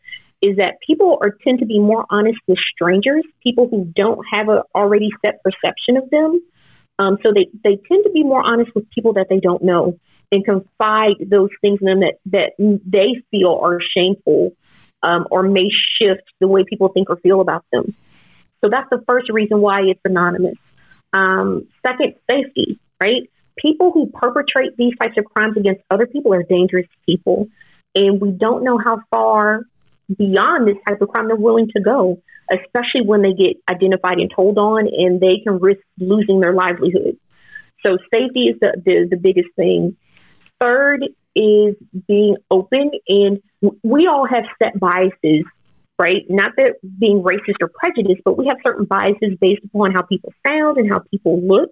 Is 0.42 0.57
that 0.57 0.74
people 0.85 1.18
are 1.22 1.31
tend 1.44 1.61
to 1.61 1.66
be 1.66 1.78
more 1.78 2.05
honest 2.11 2.38
with 2.48 2.59
strangers, 2.74 3.22
people 3.42 3.68
who 3.70 3.85
don't 3.94 4.24
have 4.33 4.48
an 4.48 4.62
already 4.74 5.11
set 5.24 5.40
perception 5.42 5.96
of 5.96 6.11
them. 6.11 6.42
Um, 6.98 7.18
so 7.22 7.33
they, 7.33 7.46
they 7.64 7.81
tend 7.88 8.05
to 8.05 8.11
be 8.11 8.24
more 8.24 8.42
honest 8.44 8.70
with 8.74 8.90
people 8.90 9.14
that 9.14 9.28
they 9.31 9.38
don't 9.38 9.62
know 9.62 9.98
and 10.33 10.44
confide 10.44 11.14
those 11.24 11.50
things 11.61 11.78
in 11.81 11.87
them 11.87 12.00
that, 12.00 12.14
that 12.26 12.52
they 12.59 13.22
feel 13.31 13.61
are 13.62 13.78
shameful 13.96 14.52
um, 15.02 15.26
or 15.31 15.42
may 15.42 15.68
shift 16.00 16.22
the 16.40 16.48
way 16.48 16.64
people 16.68 16.88
think 16.88 17.11
or 17.11 17.16
feel 17.16 17.40
about 17.40 17.64
them. 17.72 17.94
So 18.62 18.70
that's 18.70 18.88
the 18.90 19.02
first 19.07 19.31
reason 19.31 19.61
why 19.61 19.83
it's 19.83 20.00
anonymous. 20.05 20.57
Um, 21.12 21.68
second, 21.87 22.14
safety, 22.31 22.78
right? 23.00 23.28
People 23.57 23.90
who 23.92 24.07
perpetrate 24.07 24.76
these 24.76 24.94
types 25.00 25.18
of 25.18 25.24
crimes 25.24 25.57
against 25.57 25.83
other 25.90 26.07
people 26.07 26.33
are 26.33 26.42
dangerous 26.42 26.87
people. 27.05 27.48
And 27.94 28.20
we 28.20 28.31
don't 28.31 28.64
know 28.64 28.78
how 28.78 29.02
far 29.11 29.62
beyond 30.16 30.68
this 30.68 30.77
type 30.87 31.01
of 31.01 31.09
crime 31.09 31.29
they're 31.29 31.37
willing 31.37 31.68
to 31.77 31.83
go, 31.83 32.20
especially 32.51 33.03
when 33.05 33.22
they 33.22 33.33
get 33.33 33.57
identified 33.70 34.18
and 34.18 34.31
told 34.35 34.59
on 34.59 34.88
and 34.88 35.20
they 35.20 35.40
can 35.42 35.59
risk 35.59 35.81
losing 35.98 36.40
their 36.40 36.55
livelihood. 36.55 37.18
So 37.85 37.98
safety 38.12 38.48
is 38.48 38.61
the, 38.61 38.81
the, 38.85 39.09
the 39.11 39.16
biggest 39.16 39.48
thing. 39.57 39.96
Third 40.61 41.03
is 41.35 41.75
being 42.07 42.37
open 42.51 42.90
and 43.09 43.42
we 43.83 44.07
all 44.07 44.27
have 44.27 44.44
set 44.62 44.79
biases 44.79 45.44
right? 45.98 46.25
Not 46.29 46.53
that 46.57 46.77
being 46.98 47.22
racist 47.22 47.61
or 47.61 47.70
prejudiced, 47.72 48.22
but 48.25 48.37
we 48.37 48.46
have 48.46 48.57
certain 48.66 48.87
biases 48.87 49.38
based 49.40 49.62
upon 49.64 49.92
how 49.92 50.03
people 50.03 50.33
sound 50.46 50.79
and 50.79 50.90
how 50.90 51.01
people 51.11 51.40
look. 51.40 51.70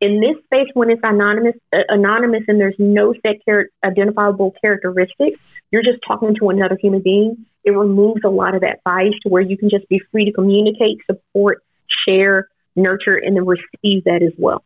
In 0.00 0.20
this 0.20 0.36
space, 0.44 0.68
when 0.74 0.90
it's 0.90 1.00
anonymous, 1.02 1.54
uh, 1.74 1.78
anonymous, 1.88 2.42
and 2.48 2.60
there's 2.60 2.76
no 2.78 3.14
set 3.24 3.36
char- 3.48 3.70
identifiable 3.84 4.54
characteristics, 4.62 5.40
you're 5.70 5.82
just 5.82 5.98
talking 6.06 6.34
to 6.38 6.50
another 6.50 6.78
human 6.80 7.02
being. 7.02 7.46
It 7.66 7.72
removes 7.72 8.22
a 8.24 8.30
lot 8.30 8.54
of 8.54 8.60
that 8.62 8.82
bias 8.84 9.14
to 9.24 9.28
where 9.28 9.42
you 9.42 9.58
can 9.58 9.68
just 9.68 9.88
be 9.88 10.00
free 10.12 10.24
to 10.26 10.32
communicate, 10.32 10.98
support, 11.04 11.64
share, 12.08 12.48
nurture, 12.76 13.16
and 13.16 13.36
then 13.36 13.44
receive 13.44 14.04
that 14.04 14.22
as 14.22 14.32
well. 14.38 14.64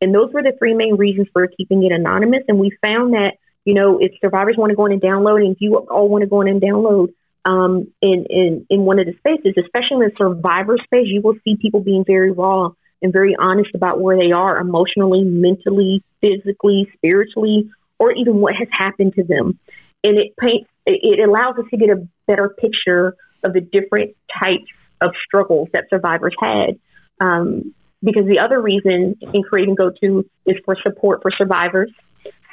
And 0.00 0.14
those 0.14 0.30
were 0.32 0.42
the 0.42 0.52
three 0.58 0.74
main 0.74 0.96
reasons 0.96 1.28
for 1.32 1.46
keeping 1.46 1.82
it 1.84 1.90
anonymous. 1.92 2.42
And 2.46 2.58
we 2.58 2.76
found 2.84 3.14
that, 3.14 3.38
you 3.64 3.72
know, 3.72 3.98
if 3.98 4.12
survivors 4.20 4.56
want 4.58 4.70
to 4.70 4.76
go 4.76 4.84
in 4.84 4.92
and 4.92 5.00
download, 5.00 5.44
and 5.44 5.56
you 5.58 5.76
all 5.76 6.08
want 6.08 6.22
to 6.22 6.28
go 6.28 6.42
in 6.42 6.48
and 6.48 6.60
download, 6.60 7.14
um, 7.46 7.88
in, 8.02 8.26
in, 8.28 8.66
in 8.68 8.80
one 8.82 8.98
of 8.98 9.06
the 9.06 9.14
spaces, 9.18 9.54
especially 9.58 10.04
in 10.04 10.10
the 10.10 10.12
survivor 10.18 10.76
space, 10.84 11.06
you 11.06 11.22
will 11.22 11.36
see 11.44 11.56
people 11.56 11.80
being 11.80 12.04
very 12.06 12.30
raw 12.30 12.70
and 13.00 13.12
very 13.12 13.34
honest 13.38 13.70
about 13.74 14.00
where 14.00 14.18
they 14.18 14.32
are 14.32 14.58
emotionally, 14.58 15.22
mentally, 15.24 16.02
physically, 16.20 16.90
spiritually, 16.96 17.70
or 17.98 18.12
even 18.12 18.36
what 18.36 18.54
has 18.54 18.68
happened 18.70 19.14
to 19.14 19.24
them. 19.24 19.58
And 20.02 20.18
it 20.18 20.36
paints, 20.38 20.68
it 20.86 21.26
allows 21.26 21.56
us 21.58 21.64
to 21.70 21.76
get 21.78 21.88
a 21.88 22.06
better 22.26 22.48
picture 22.48 23.16
of 23.42 23.52
the 23.52 23.60
different 23.60 24.16
types 24.42 24.70
of 25.00 25.12
struggles 25.26 25.68
that 25.72 25.84
survivors 25.90 26.34
had. 26.40 26.78
Um, 27.20 27.74
because 28.02 28.26
the 28.26 28.40
other 28.40 28.60
reason 28.60 29.16
in 29.32 29.42
creating 29.42 29.76
GoTo 29.76 30.24
is 30.46 30.56
for 30.64 30.76
support 30.82 31.22
for 31.22 31.30
survivors 31.30 31.90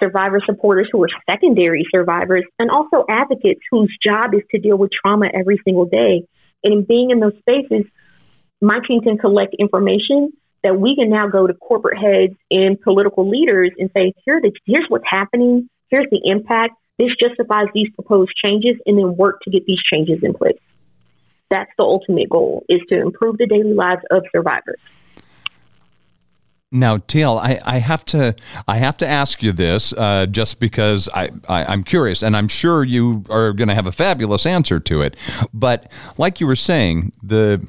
survivor 0.01 0.41
supporters 0.45 0.89
who 0.91 1.03
are 1.03 1.09
secondary 1.29 1.85
survivors, 1.93 2.43
and 2.59 2.69
also 2.69 3.05
advocates 3.09 3.61
whose 3.69 3.95
job 4.03 4.33
is 4.33 4.41
to 4.51 4.59
deal 4.59 4.77
with 4.77 4.89
trauma 4.91 5.27
every 5.33 5.59
single 5.63 5.85
day. 5.85 6.25
And 6.63 6.73
in 6.73 6.83
being 6.83 7.11
in 7.11 7.19
those 7.19 7.37
spaces, 7.39 7.85
my 8.61 8.79
team 8.87 9.01
can 9.01 9.17
collect 9.17 9.55
information 9.57 10.33
that 10.63 10.79
we 10.79 10.95
can 10.95 11.09
now 11.09 11.27
go 11.27 11.47
to 11.47 11.53
corporate 11.53 11.97
heads 11.97 12.33
and 12.51 12.79
political 12.79 13.29
leaders 13.29 13.71
and 13.77 13.89
say, 13.95 14.13
Here 14.25 14.41
here's 14.65 14.85
what's 14.89 15.05
happening, 15.07 15.69
here's 15.89 16.07
the 16.11 16.21
impact, 16.23 16.73
this 17.01 17.15
justifies 17.19 17.67
these 17.73 17.89
proposed 17.95 18.31
changes, 18.43 18.75
and 18.85 18.97
then 18.97 19.15
work 19.15 19.39
to 19.41 19.49
get 19.49 19.65
these 19.65 19.81
changes 19.91 20.19
in 20.21 20.33
place. 20.33 20.59
That's 21.49 21.71
the 21.77 21.83
ultimate 21.83 22.29
goal, 22.29 22.63
is 22.69 22.79
to 22.89 23.01
improve 23.01 23.37
the 23.39 23.47
daily 23.47 23.73
lives 23.73 24.03
of 24.11 24.23
survivors. 24.31 24.79
Now, 26.71 26.97
TL, 26.97 27.37
I, 27.37 27.59
I 27.65 27.79
have 27.79 28.05
to 28.05 28.35
I 28.67 28.77
have 28.77 28.97
to 28.97 29.07
ask 29.07 29.41
you 29.43 29.51
this 29.51 29.93
uh, 29.93 30.27
just 30.27 30.59
because 30.59 31.09
I, 31.13 31.31
I 31.49 31.65
I'm 31.65 31.83
curious, 31.83 32.21
and 32.21 32.37
I'm 32.37 32.47
sure 32.47 32.83
you 32.83 33.25
are 33.29 33.51
going 33.51 33.67
to 33.67 33.75
have 33.75 33.87
a 33.87 33.91
fabulous 33.91 34.45
answer 34.45 34.79
to 34.79 35.01
it. 35.01 35.17
But 35.53 35.91
like 36.17 36.39
you 36.39 36.47
were 36.47 36.55
saying, 36.55 37.11
the 37.21 37.65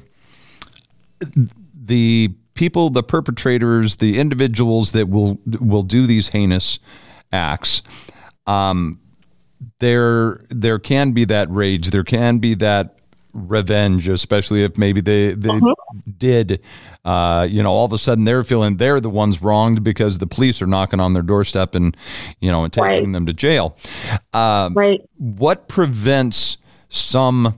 the 1.75 2.33
people, 2.53 2.91
the 2.91 3.03
perpetrators, 3.03 3.97
the 3.97 4.19
individuals 4.19 4.93
that 4.93 5.09
will 5.09 5.37
will 5.59 5.83
do 5.83 6.07
these 6.07 6.29
heinous 6.29 6.79
acts, 7.33 7.81
um, 8.47 8.99
there 9.79 10.43
there 10.49 10.79
can 10.79 11.11
be 11.11 11.25
that 11.25 11.49
rage, 11.49 11.89
there 11.91 12.03
can 12.03 12.37
be 12.39 12.53
that 12.55 12.97
revenge, 13.33 14.07
especially 14.07 14.63
if 14.63 14.77
maybe 14.77 15.01
they 15.01 15.33
they 15.33 15.49
Mhm. 15.49 15.73
did, 16.19 16.59
uh, 17.03 17.47
you 17.49 17.63
know, 17.63 17.71
all 17.71 17.85
of 17.85 17.91
a 17.93 17.97
sudden 17.97 18.25
they're 18.25 18.43
feeling 18.43 18.77
they're 18.77 18.99
the 19.01 19.09
ones 19.09 19.41
wronged 19.41 19.83
because 19.83 20.19
the 20.19 20.27
police 20.27 20.61
are 20.61 20.67
knocking 20.67 20.99
on 20.99 21.13
their 21.13 21.23
doorstep 21.23 21.73
and 21.75 21.97
you 22.41 22.51
know 22.51 22.63
and 22.63 22.71
taking 22.71 22.87
Right. 22.87 23.11
them 23.11 23.25
to 23.25 23.33
jail. 23.33 23.75
Um, 24.33 24.75
Right. 24.75 25.01
what 25.17 25.67
prevents 25.67 26.57
some 26.89 27.55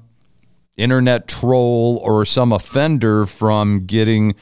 internet 0.78 1.28
troll 1.28 2.02
or 2.04 2.26
some 2.26 2.52
offender 2.54 3.26
from 3.26 3.86
getting 3.86 4.34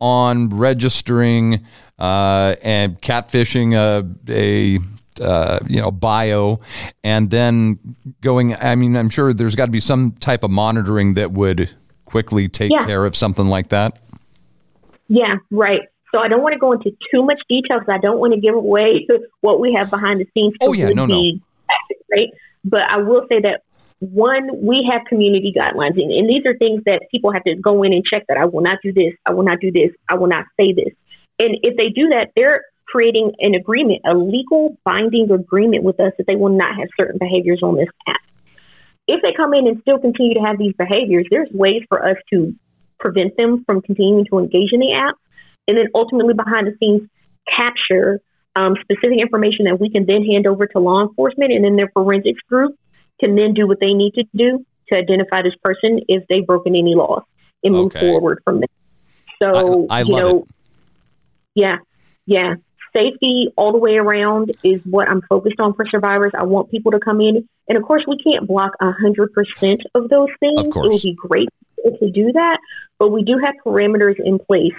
on 0.00 0.48
registering 0.50 1.60
uh, 1.98 2.56
and 2.62 3.00
catfishing 3.00 3.74
a, 3.74 4.04
a 4.30 4.78
uh, 5.20 5.58
you 5.68 5.80
know 5.80 5.90
bio 5.90 6.58
and 7.04 7.30
then 7.30 7.78
going 8.22 8.54
i 8.56 8.74
mean 8.74 8.96
i'm 8.96 9.10
sure 9.10 9.32
there's 9.32 9.54
got 9.54 9.66
to 9.66 9.70
be 9.72 9.80
some 9.80 10.12
type 10.12 10.42
of 10.42 10.50
monitoring 10.50 11.14
that 11.14 11.32
would 11.32 11.68
quickly 12.06 12.48
take 12.48 12.70
Yeah. 12.72 12.86
care 12.86 13.04
of 13.04 13.16
something 13.16 13.46
like 13.46 13.68
that 13.68 13.98
Yeah, 15.08 15.36
right. 15.50 15.80
So 16.14 16.20
I 16.20 16.28
don't 16.28 16.42
want 16.42 16.52
to 16.54 16.58
go 16.58 16.72
into 16.72 16.90
too 17.10 17.22
much 17.24 17.40
detail 17.48 17.78
because 17.80 17.92
I 17.94 17.98
don't 17.98 18.18
want 18.18 18.34
to 18.34 18.40
give 18.40 18.54
away 18.54 19.06
what 19.40 19.60
we 19.60 19.74
have 19.74 19.88
behind 19.90 20.20
the 20.20 20.26
scenes. 20.34 20.54
Oh, 20.60 20.72
yeah, 20.72 20.88
no, 20.90 21.06
no. 21.06 21.22
Right. 22.10 22.28
But 22.64 22.82
I 22.90 22.98
will 22.98 23.26
say 23.28 23.40
that 23.40 23.62
one, 24.00 24.48
we 24.62 24.88
have 24.90 25.02
community 25.06 25.52
guidelines, 25.56 26.00
and, 26.00 26.10
and 26.12 26.28
these 26.28 26.44
are 26.46 26.56
things 26.56 26.82
that 26.86 27.02
people 27.10 27.32
have 27.32 27.44
to 27.44 27.54
go 27.56 27.82
in 27.82 27.92
and 27.92 28.04
check 28.04 28.24
that 28.28 28.36
I 28.36 28.44
will 28.44 28.60
not 28.62 28.78
do 28.82 28.92
this, 28.92 29.14
I 29.26 29.32
will 29.32 29.44
not 29.44 29.60
do 29.60 29.70
this, 29.72 29.90
I 30.08 30.14
will 30.16 30.28
not 30.28 30.44
say 30.58 30.72
this. 30.72 30.92
And 31.38 31.56
if 31.62 31.76
they 31.76 31.88
do 31.88 32.08
that, 32.08 32.30
they're 32.36 32.62
creating 32.92 33.32
an 33.40 33.54
agreement, 33.54 34.02
a 34.04 34.14
legal 34.14 34.76
binding 34.84 35.30
agreement 35.30 35.82
with 35.82 35.98
us 35.98 36.12
that 36.18 36.26
they 36.26 36.36
will 36.36 36.54
not 36.54 36.76
have 36.76 36.88
certain 36.98 37.18
behaviors 37.18 37.60
on 37.62 37.76
this 37.76 37.88
app. 38.06 38.20
If 39.08 39.22
they 39.22 39.32
come 39.32 39.54
in 39.54 39.66
and 39.66 39.80
still 39.80 39.98
continue 39.98 40.34
to 40.34 40.40
have 40.40 40.58
these 40.58 40.74
behaviors, 40.74 41.26
there's 41.30 41.48
ways 41.52 41.82
for 41.88 42.04
us 42.06 42.16
to 42.32 42.54
prevent 43.00 43.36
them 43.36 43.64
from 43.64 43.80
continuing 43.80 44.26
to 44.26 44.38
engage 44.38 44.72
in 44.72 44.80
the 44.80 44.92
app 44.92 45.16
and 45.66 45.76
then 45.76 45.86
ultimately 45.94 46.34
behind 46.34 46.66
the 46.66 46.76
scenes 46.78 47.08
capture 47.56 48.20
um, 48.54 48.76
specific 48.82 49.20
information 49.20 49.64
that 49.64 49.80
we 49.80 49.90
can 49.90 50.04
then 50.06 50.24
hand 50.24 50.46
over 50.46 50.66
to 50.66 50.78
law 50.78 51.00
enforcement 51.02 51.52
and 51.52 51.64
then 51.64 51.76
their 51.76 51.90
forensics 51.94 52.40
group 52.48 52.76
can 53.18 53.34
then 53.34 53.54
do 53.54 53.66
what 53.66 53.80
they 53.80 53.94
need 53.94 54.12
to 54.14 54.24
do 54.34 54.64
to 54.92 54.98
identify 54.98 55.42
this 55.42 55.54
person 55.64 56.00
if 56.08 56.24
they've 56.28 56.46
broken 56.46 56.76
any 56.76 56.94
laws 56.94 57.22
and 57.64 57.72
move 57.74 57.92
forward 57.92 58.40
from 58.44 58.60
there. 58.60 58.68
So, 59.42 59.88
I- 59.88 60.00
I 60.00 60.02
you 60.02 60.14
know, 60.14 60.38
it. 60.38 60.44
yeah, 61.54 61.76
yeah. 62.26 62.54
Safety 62.92 63.48
all 63.56 63.72
the 63.72 63.78
way 63.78 63.96
around 63.96 64.52
is 64.62 64.80
what 64.84 65.08
I'm 65.08 65.22
focused 65.22 65.60
on 65.60 65.74
for 65.74 65.86
survivors. 65.86 66.32
I 66.38 66.44
want 66.44 66.70
people 66.70 66.92
to 66.92 67.00
come 67.00 67.20
in, 67.20 67.48
and 67.68 67.78
of 67.78 67.84
course, 67.84 68.04
we 68.06 68.18
can't 68.18 68.46
block 68.46 68.72
hundred 68.80 69.32
percent 69.32 69.80
of 69.94 70.08
those 70.08 70.28
things. 70.40 70.66
Of 70.66 70.70
It 70.76 70.92
would 70.92 71.02
be 71.02 71.14
great 71.14 71.48
to 71.84 72.10
do 72.10 72.32
that, 72.32 72.58
but 72.98 73.08
we 73.08 73.24
do 73.24 73.38
have 73.44 73.54
parameters 73.64 74.16
in 74.22 74.38
place 74.38 74.74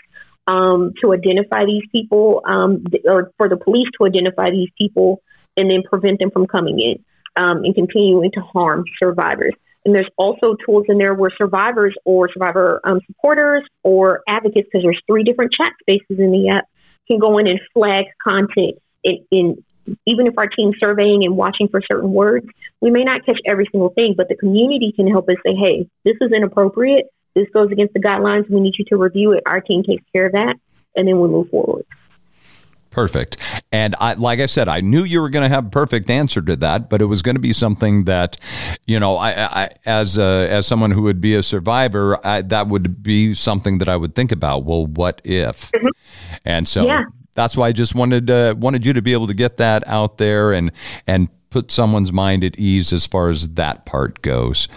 um, 0.48 0.94
to 1.02 1.14
identify 1.14 1.66
these 1.66 1.84
people, 1.92 2.42
um, 2.46 2.84
or 3.06 3.32
for 3.38 3.50
the 3.50 3.58
police 3.58 3.88
to 3.98 4.06
identify 4.06 4.52
these 4.52 4.70
people, 4.78 5.22
and 5.58 5.70
then 5.70 5.82
prevent 5.84 6.20
them 6.20 6.32
from 6.32 6.46
coming 6.48 6.80
in 6.80 7.04
um, 7.36 7.64
and 7.64 7.74
continuing 7.74 8.32
to 8.32 8.42
harm 8.42 8.86
survivors. 9.00 9.54
And 9.86 9.94
there's 9.94 10.10
also 10.18 10.56
tools 10.66 10.86
in 10.88 10.98
there 10.98 11.14
where 11.14 11.32
survivors 11.38 11.94
or 12.06 12.32
survivor 12.32 12.80
um, 12.84 13.02
supporters 13.08 13.64
or 13.84 14.22
advocates, 14.28 14.70
because 14.72 14.84
there's 14.84 15.02
three 15.08 15.24
different 15.24 15.52
chat 15.52 15.74
spaces 15.82 16.20
in 16.20 16.32
the 16.32 16.50
app, 16.50 16.66
can 17.08 17.20
go 17.20 17.38
in 17.38 17.48
and 17.48 17.60
flag 17.74 18.06
content 18.22 18.76
in, 19.04 19.26
in 19.32 19.64
even 20.06 20.28
if 20.28 20.38
our 20.38 20.48
team's 20.48 20.76
surveying 20.82 21.24
and 21.24 21.36
watching 21.36 21.68
for 21.68 21.82
certain 21.92 22.12
words, 22.12 22.46
we 22.82 22.90
may 22.90 23.04
not 23.04 23.26
catch 23.26 23.40
every 23.46 23.68
single 23.72 23.90
thing, 23.90 24.14
but 24.16 24.30
the 24.30 24.36
community 24.36 24.94
can 24.96 25.08
help 25.08 25.28
us 25.30 25.36
say, 25.46 25.54
hey, 25.56 25.90
this 26.06 26.16
is 26.22 26.32
inappropriate. 26.32 27.08
This 27.36 27.48
goes 27.54 27.72
against 27.72 27.94
the 27.94 28.00
guidelines. 28.00 28.50
We 28.50 28.62
need 28.62 28.76
you 28.78 28.86
to 28.86 28.98
review 28.98 29.34
it. 29.34 29.44
Our 29.46 29.60
team 29.60 29.84
takes 29.84 30.04
care 30.14 30.28
of 30.28 30.34
that, 30.34 30.56
and 30.96 31.08
then 31.08 31.20
we 31.20 31.28
move 31.28 31.50
forward. 31.50 31.86
Perfect. 32.94 33.44
And 33.72 33.96
I, 34.00 34.14
like 34.14 34.40
I 34.40 34.46
said, 34.46 34.68
I 34.68 34.80
knew 34.80 35.04
you 35.04 35.20
were 35.20 35.32
going 35.32 35.42
to 35.42 35.50
have 35.50 35.66
a 35.66 35.70
perfect 35.70 36.12
answer 36.12 36.44
to 36.44 36.56
that, 36.58 36.92
but 36.92 37.02
it 37.02 37.06
was 37.06 37.24
going 37.24 37.36
to 37.36 37.42
be 37.42 37.52
something 37.52 38.04
that, 38.06 38.38
you 38.86 39.00
know, 39.00 39.18
I, 39.18 39.64
I 39.64 39.70
as 39.88 40.16
a, 40.20 40.48
as 40.52 40.68
someone 40.68 40.92
who 40.92 41.02
would 41.02 41.20
be 41.20 41.34
a 41.34 41.42
survivor, 41.42 42.24
I, 42.26 42.44
that 42.44 42.68
would 42.68 43.02
be 43.02 43.34
something 43.34 43.80
that 43.80 43.90
I 43.90 43.98
would 43.98 44.14
think 44.14 44.32
about. 44.32 44.66
Well, 44.66 44.86
what 44.86 45.22
if? 45.24 45.72
And 46.46 46.68
so 46.68 46.86
Yeah. 46.86 47.06
that's 47.34 47.58
why 47.58 47.70
I 47.70 47.72
just 47.72 47.96
wanted 47.96 48.30
uh, 48.30 48.54
wanted 48.60 48.86
you 48.86 48.94
to 48.94 49.02
be 49.02 49.14
able 49.14 49.26
to 49.26 49.34
get 49.34 49.58
that 49.58 49.84
out 49.88 50.20
there 50.20 50.54
and 50.54 50.72
and 51.08 51.30
put 51.50 51.72
someone's 51.72 52.12
mind 52.14 52.44
at 52.44 52.60
ease 52.60 52.94
as 52.94 53.08
far 53.08 53.30
as 53.30 53.50
that 53.56 53.86
part 53.88 54.22
goes. 54.22 54.68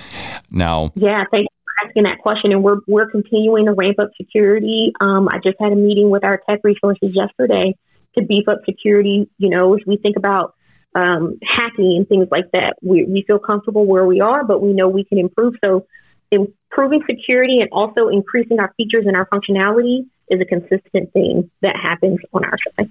Now, 0.50 0.92
Yeah, 0.94 1.24
thank 1.30 1.42
you 1.42 1.48
for 1.64 1.86
asking 1.86 2.02
that 2.04 2.18
question. 2.20 2.52
And 2.52 2.62
we're 2.62 2.78
we're 2.86 3.10
continuing 3.10 3.66
to 3.66 3.72
ramp 3.72 3.98
up 3.98 4.08
security. 4.16 4.92
Um, 5.02 5.28
I 5.30 5.36
just 5.44 5.56
had 5.60 5.72
a 5.72 5.76
meeting 5.76 6.08
with 6.08 6.24
our 6.24 6.40
tech 6.48 6.60
resources 6.64 7.10
yesterday 7.12 7.76
to 8.18 8.24
beef 8.24 8.48
up 8.48 8.60
security. 8.64 9.28
You 9.38 9.50
know, 9.50 9.74
as 9.74 9.80
we 9.86 9.96
think 9.96 10.16
about 10.16 10.54
um, 10.94 11.38
hacking 11.42 11.96
and 11.96 12.08
things 12.08 12.28
like 12.30 12.50
that, 12.52 12.76
we 12.82 13.04
we 13.04 13.24
feel 13.26 13.38
comfortable 13.38 13.84
where 13.84 14.04
we 14.04 14.20
are, 14.20 14.44
but 14.44 14.60
we 14.60 14.72
know 14.72 14.88
we 14.88 15.04
can 15.04 15.18
improve. 15.18 15.54
So, 15.64 15.86
improving 16.30 17.02
security 17.08 17.60
and 17.60 17.68
also 17.72 18.08
increasing 18.08 18.60
our 18.60 18.72
features 18.76 19.04
and 19.06 19.16
our 19.16 19.26
functionality 19.26 20.06
is 20.28 20.40
a 20.40 20.44
consistent 20.44 21.12
thing 21.12 21.50
that 21.60 21.76
happens 21.76 22.18
on 22.32 22.44
our 22.44 22.58
side. 22.76 22.90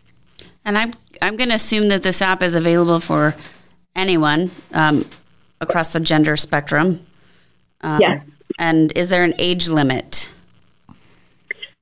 And 0.63 0.77
I'm 0.77 0.93
I'm 1.21 1.37
going 1.37 1.49
to 1.49 1.55
assume 1.55 1.89
that 1.89 2.03
this 2.03 2.21
app 2.21 2.41
is 2.41 2.55
available 2.55 2.99
for 2.99 3.35
anyone 3.95 4.51
um, 4.73 5.05
across 5.61 5.93
the 5.93 5.99
gender 5.99 6.37
spectrum. 6.37 7.05
Um, 7.81 7.99
Yes. 8.01 8.25
And 8.57 8.95
is 8.95 9.09
there 9.09 9.23
an 9.23 9.33
age 9.37 9.67
limit? 9.67 10.29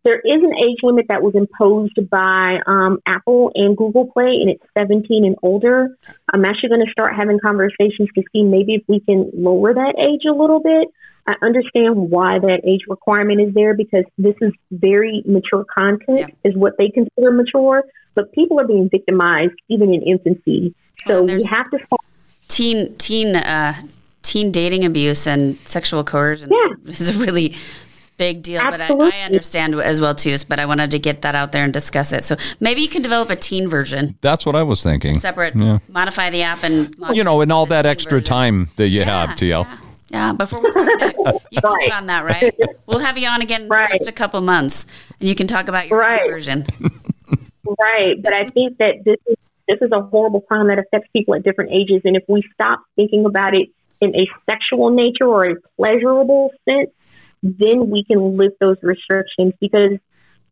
There 0.04 0.18
is 0.20 0.44
an 0.44 0.52
age 0.58 0.80
limit 0.84 1.06
that 1.10 1.22
was 1.24 1.34
imposed 1.34 1.98
by 2.10 2.60
um, 2.68 3.00
Apple 3.06 3.52
and 3.56 3.78
Google 3.78 4.06
Play, 4.12 4.38
and 4.42 4.50
it's 4.50 4.64
17 4.78 5.24
and 5.26 5.36
older. 5.42 5.98
I'm 6.34 6.44
actually 6.44 6.70
going 6.70 6.86
to 6.86 6.92
start 6.92 7.16
having 7.16 7.40
conversations 7.40 8.10
to 8.16 8.24
see 8.34 8.44
maybe 8.44 8.76
if 8.76 8.84
we 8.88 9.00
can 9.00 9.32
lower 9.34 9.74
that 9.74 9.96
age 9.98 10.24
a 10.30 10.34
little 10.34 10.60
bit. 10.62 10.90
I 11.26 11.36
understand 11.42 11.96
why 11.96 12.40
that 12.40 12.62
age 12.68 12.82
requirement 12.90 13.40
is 13.40 13.54
there 13.54 13.74
because 13.74 14.04
this 14.18 14.36
is 14.42 14.52
very 14.72 15.24
mature 15.26 15.64
content, 15.74 16.34
is 16.44 16.54
what 16.54 16.74
they 16.78 16.90
consider 16.90 17.32
mature. 17.32 17.84
But 18.14 18.34
people 18.34 18.60
are 18.60 18.68
being 18.68 18.90
victimized 18.90 19.54
even 19.70 19.94
in 19.94 20.02
infancy, 20.02 20.76
so 21.08 21.22
we 21.22 21.28
there's- 21.28 21.46
have 21.50 21.70
to. 21.72 21.78
start 21.78 22.02
Teen 22.50 22.94
teen 22.98 23.36
uh, 23.38 23.74
teen 24.22 24.52
dating 24.52 24.84
abuse 24.86 25.26
and 25.26 25.56
sexual 25.60 26.04
coercion 26.04 26.50
Yeah. 26.52 26.74
is 26.90 27.16
a 27.16 27.20
really 27.20 27.56
big 28.18 28.42
deal. 28.44 28.62
But 28.70 28.82
I, 28.82 28.88
I 28.94 29.22
understand 29.26 29.76
as 29.76 30.00
well 30.02 30.16
too. 30.16 30.36
But 30.48 30.60
I 30.60 30.66
wanted 30.66 30.92
to 30.92 31.00
get 31.00 31.22
that 31.24 31.36
out 31.36 31.52
there 31.52 31.64
and 31.64 31.74
discuss 31.74 32.12
it. 32.14 32.24
So 32.24 32.36
maybe 32.60 32.82
you 32.82 32.90
can 32.90 33.02
develop 33.02 33.30
a 33.30 33.36
teen 33.36 33.68
version, 33.68 34.18
that's 34.22 34.46
what 34.46 34.56
I 34.56 34.64
was 34.64 34.82
thinking. 34.84 35.14
separate, 35.14 35.56
Yeah. 35.56 35.80
modify 35.90 36.30
the 36.30 36.44
app 36.44 36.64
and 36.64 36.96
You 37.14 37.24
know, 37.24 37.42
and 37.42 37.52
all 37.52 37.66
that 37.68 37.86
extra 37.86 38.20
version. 38.20 38.26
time 38.28 38.70
that 38.78 38.88
you 38.90 39.04
have, 39.04 39.32
TL. 39.32 39.66
Yeah, 39.66 39.78
yeah. 40.10 40.34
Before 40.34 40.62
we 40.62 40.72
talk 40.72 40.88
next, 41.00 41.20
you 41.52 41.62
can 41.62 41.72
Right. 41.72 41.88
get 41.90 41.94
on 41.94 42.08
that, 42.08 42.26
right? 42.26 42.54
We'll 42.86 43.00
have 43.00 43.18
you 43.18 43.28
on 43.30 43.42
again 43.42 43.64
in 43.64 43.70
just 43.98 44.08
a 44.10 44.12
couple 44.12 44.40
months, 44.42 44.86
and 45.20 45.28
you 45.30 45.36
can 45.36 45.48
talk 45.48 45.68
about 45.68 45.88
your 45.88 46.00
teen 46.02 46.10
Right. 46.10 46.30
version. 46.30 46.66
Right, 47.66 48.22
but 48.22 48.34
I 48.34 48.44
think 48.46 48.78
that 48.80 49.04
this 49.06 49.16
is 49.26 49.36
this 49.70 49.78
is 49.82 49.92
a 49.94 50.02
horrible 50.02 50.42
crime 50.42 50.68
that 50.68 50.78
affects 50.80 51.08
people 51.14 51.34
at 51.36 51.44
different 51.44 51.72
ages, 51.72 52.02
and 52.04 52.18
if 52.18 52.24
we 52.28 52.44
stop 52.54 52.82
thinking 52.98 53.26
about 53.26 53.56
it 53.56 53.70
in 54.02 54.14
a 54.14 54.28
sexual 54.50 54.90
nature 54.90 55.26
or 55.26 55.46
a 55.46 55.56
pleasurable 55.78 56.52
sense, 56.68 56.90
then 57.44 57.90
we 57.90 58.04
can 58.06 58.38
lift 58.38 58.56
those 58.60 58.78
restrictions 58.82 59.54
because 59.60 59.92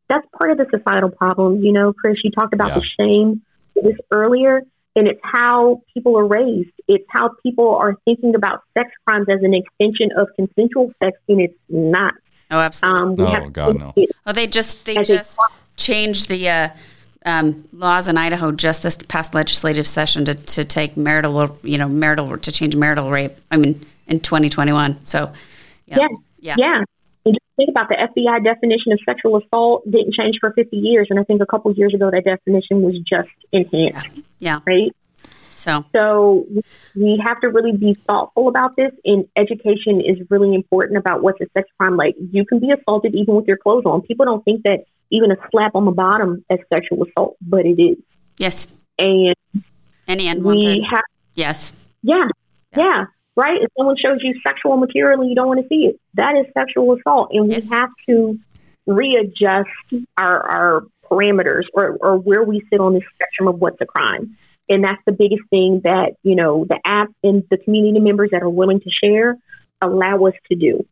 that's 0.10 0.28
part 0.38 0.52
of 0.52 0.58
the 0.58 0.66
societal 0.70 1.10
problem. 1.10 1.64
You 1.64 1.72
know, 1.72 1.94
Chris, 1.94 2.18
you 2.24 2.32
talked 2.32 2.54
about 2.54 2.70
Yeah. 2.70 2.80
the 2.80 2.86
shame 3.00 3.42
this 3.76 3.96
earlier, 4.12 4.62
and 4.96 5.08
it's 5.08 5.22
how 5.24 5.82
people 5.94 6.18
are 6.20 6.26
raised. 6.28 6.70
It's 6.90 7.06
how 7.10 7.30
people 7.42 7.74
are 7.76 7.96
thinking 8.06 8.36
about 8.36 8.62
sex 8.78 8.92
crimes 9.08 9.28
as 9.30 9.42
an 9.42 9.54
extension 9.54 10.10
of 10.18 10.28
consensual 10.36 10.92
sex, 11.02 11.18
and 11.30 11.40
it's 11.42 11.58
not. 11.70 12.14
Oh, 12.52 12.60
absolutely. 12.60 13.02
Um, 13.02 13.16
we 13.16 13.24
Oh, 13.24 13.28
have 13.28 13.54
God, 13.54 13.80
no. 13.80 13.90
at 13.90 13.98
it 13.98 14.12
Well, 14.26 14.36
they 14.36 14.48
just 14.48 14.86
they 14.86 14.98
As 14.98 15.10
a- 15.10 15.18
just 15.18 15.40
changed 15.78 16.28
the 16.30 16.50
uh, 16.50 16.68
um, 17.26 17.64
laws 17.72 18.10
in 18.10 18.18
Idaho 18.18 18.52
just 18.52 18.84
this 18.84 18.98
past 18.98 19.34
legislative 19.34 19.88
session 19.88 20.26
to, 20.26 20.34
to 20.34 20.66
take 20.66 20.98
marital 20.98 21.58
you 21.64 21.78
know 21.78 21.88
marital 21.88 22.38
to 22.38 22.52
change 22.52 22.76
marital 22.76 23.10
rape. 23.10 23.32
I 23.50 23.56
mean 23.58 23.80
in 24.08 24.20
2021. 24.20 24.98
So 25.06 25.32
yeah, 25.86 26.00
Yeah. 26.02 26.08
Yeah, 26.42 26.56
Yeah. 26.58 26.84
And 27.24 27.36
just 27.36 27.46
think 27.56 27.70
about 27.70 27.88
the 27.88 27.96
FBI 27.96 28.44
definition 28.44 28.92
of 28.94 29.00
sexual 29.08 29.38
assault 29.38 29.84
didn't 29.86 30.14
change 30.16 30.38
for 30.42 30.52
50 30.54 30.76
years. 30.76 31.08
And 31.12 31.20
I 31.20 31.24
think 31.24 31.42
a 31.42 31.46
couple 31.46 31.72
years 31.74 31.94
ago, 31.94 32.10
that 32.10 32.24
definition 32.26 32.82
was 32.82 32.96
just 33.08 33.30
enhanced, 33.52 34.20
yeah. 34.40 34.60
right? 34.66 34.92
So 35.52 35.86
So 35.94 36.46
we 36.96 37.22
have 37.24 37.40
to 37.42 37.50
really 37.50 37.78
be 37.78 37.94
thoughtful 37.94 38.48
about 38.48 38.76
this. 38.76 38.92
And 39.06 39.28
education 39.38 40.02
is 40.02 40.18
really 40.32 40.56
important 40.56 40.98
about 40.98 41.22
what's 41.22 41.40
a 41.42 41.46
sex 41.54 41.70
crime. 41.78 41.96
Like 41.96 42.16
you 42.32 42.44
can 42.46 42.60
be 42.60 42.72
assaulted 42.72 43.14
even 43.14 43.36
with 43.36 43.46
your 43.48 43.58
clothes 43.58 43.86
on. 43.86 44.02
People 44.02 44.26
don't 44.26 44.44
think 44.44 44.64
that 44.64 44.86
even 45.12 45.32
a 45.32 45.36
slap 45.52 45.76
on 45.76 45.86
the 45.86 45.92
bottom 45.92 46.44
is 46.50 46.60
sexual 46.74 47.06
assault, 47.06 47.38
but 47.42 47.66
it 47.68 47.80
is. 47.80 47.98
yes, 48.38 48.68
And 48.98 49.36
any 50.08 50.28
unwanted. 50.28 50.64
we 50.64 50.88
have 50.90 51.04
yes, 51.36 51.86
Yeah, 52.02 52.26
yeah. 52.76 53.06
Right? 53.36 53.62
If 53.62 53.70
someone 53.78 53.96
shows 53.98 54.20
you 54.22 54.40
sexual 54.46 54.78
material 54.78 55.22
and 55.22 55.30
you 55.30 55.36
don't 55.36 55.48
want 55.48 55.62
to 55.62 55.68
see 55.68 55.86
it, 55.88 56.00
that 56.16 56.36
is 56.36 56.46
sexual 56.54 56.96
assault. 56.96 57.30
And 57.34 57.48
we 57.48 57.56
Yes. 57.56 57.70
have 57.72 57.90
to 58.08 58.40
readjust 58.86 59.70
our, 60.18 60.50
our 60.50 60.84
parameters 61.06 61.64
or, 61.74 61.98
or 62.02 62.18
where 62.18 62.44
we 62.44 62.62
sit 62.70 62.80
on 62.80 62.94
the 62.94 63.02
spectrum 63.16 63.48
of 63.48 63.60
what's 63.60 63.80
a 63.82 63.86
crime. 63.86 64.38
And 64.70 64.84
that's 64.84 65.02
the 65.06 65.12
biggest 65.12 65.44
thing 65.50 65.82
that, 65.84 66.14
you 66.24 66.36
know, 66.36 66.66
the 66.68 66.80
app 66.86 67.10
and 67.24 67.44
the 67.50 67.58
community 67.58 68.00
members 68.00 68.30
that 68.32 68.42
are 68.42 68.50
willing 68.50 68.80
to 68.80 68.90
share 68.90 69.38
allow 69.82 70.26
us 70.26 70.34
to 70.50 70.56
do 70.56 70.86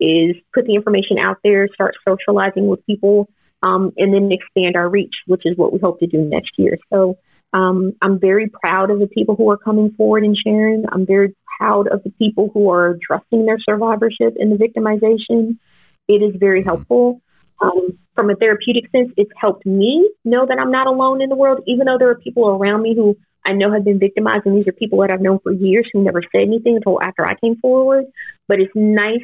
is 0.00 0.36
put 0.54 0.64
the 0.66 0.74
information 0.74 1.18
out 1.18 1.38
there, 1.42 1.68
start 1.74 1.96
socializing 2.06 2.68
with 2.68 2.84
people, 2.86 3.28
um, 3.62 3.92
and 3.96 4.14
then 4.14 4.30
expand 4.30 4.76
our 4.76 4.88
reach, 4.88 5.14
which 5.26 5.42
is 5.44 5.56
what 5.56 5.72
we 5.72 5.78
hope 5.80 5.98
to 6.00 6.06
do 6.06 6.18
next 6.18 6.52
year. 6.56 6.78
So 6.90 7.18
um, 7.52 7.94
I'm 8.02 8.18
very 8.18 8.48
proud 8.48 8.90
of 8.90 8.98
the 8.98 9.06
people 9.06 9.36
who 9.36 9.50
are 9.50 9.56
coming 9.56 9.92
forward 9.92 10.24
and 10.24 10.36
sharing. 10.36 10.84
I'm 10.90 11.06
very 11.06 11.34
proud 11.58 11.88
of 11.88 12.02
the 12.04 12.10
people 12.10 12.50
who 12.52 12.70
are 12.70 12.90
addressing 12.90 13.46
their 13.46 13.58
survivorship 13.58 14.36
and 14.38 14.52
the 14.52 14.56
victimization. 14.56 15.58
It 16.06 16.22
is 16.22 16.36
very 16.38 16.62
helpful. 16.62 17.20
Um, 17.60 17.98
from 18.14 18.30
a 18.30 18.36
therapeutic 18.36 18.90
sense, 18.90 19.12
it's 19.16 19.30
helped 19.36 19.66
me 19.66 20.10
know 20.24 20.46
that 20.46 20.58
I'm 20.58 20.70
not 20.70 20.86
alone 20.86 21.22
in 21.22 21.28
the 21.28 21.36
world, 21.36 21.62
even 21.66 21.86
though 21.86 21.98
there 21.98 22.10
are 22.10 22.18
people 22.18 22.48
around 22.48 22.82
me 22.82 22.94
who 22.94 23.16
I 23.46 23.52
know 23.52 23.72
have 23.72 23.84
been 23.84 23.98
victimized, 23.98 24.46
and 24.46 24.56
these 24.56 24.68
are 24.68 24.72
people 24.72 25.00
that 25.00 25.10
I've 25.10 25.20
known 25.20 25.38
for 25.40 25.52
years 25.52 25.88
who 25.92 26.02
never 26.02 26.22
said 26.22 26.42
anything 26.42 26.76
until 26.76 27.00
after 27.02 27.26
I 27.26 27.34
came 27.34 27.56
forward. 27.56 28.04
But 28.46 28.60
it's 28.60 28.72
nice 28.74 29.22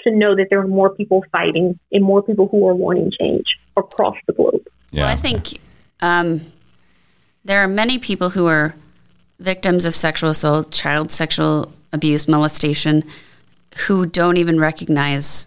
to 0.00 0.10
know 0.10 0.34
that 0.34 0.46
there 0.48 0.60
are 0.60 0.66
more 0.66 0.94
people 0.94 1.24
fighting 1.30 1.78
and 1.92 2.02
more 2.02 2.22
people 2.22 2.48
who 2.48 2.66
are 2.68 2.74
wanting 2.74 3.12
change 3.20 3.44
across 3.76 4.16
the 4.26 4.32
globe. 4.32 4.66
Yeah. 4.90 5.04
Well, 5.04 5.12
I 5.12 5.16
think 5.16 5.60
um, 6.00 6.40
there 7.44 7.62
are 7.62 7.68
many 7.68 7.98
people 7.98 8.30
who 8.30 8.46
are 8.46 8.74
victims 9.38 9.84
of 9.84 9.94
sexual 9.94 10.30
assault, 10.30 10.70
child 10.70 11.10
sexual 11.10 11.72
abuse, 11.92 12.28
molestation, 12.28 13.02
who 13.86 14.06
don't 14.06 14.36
even 14.36 14.60
recognize 14.60 15.46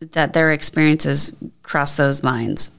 that 0.00 0.32
their 0.32 0.52
experiences 0.52 1.32
cross 1.62 1.96
those 1.96 2.22
lines. 2.22 2.70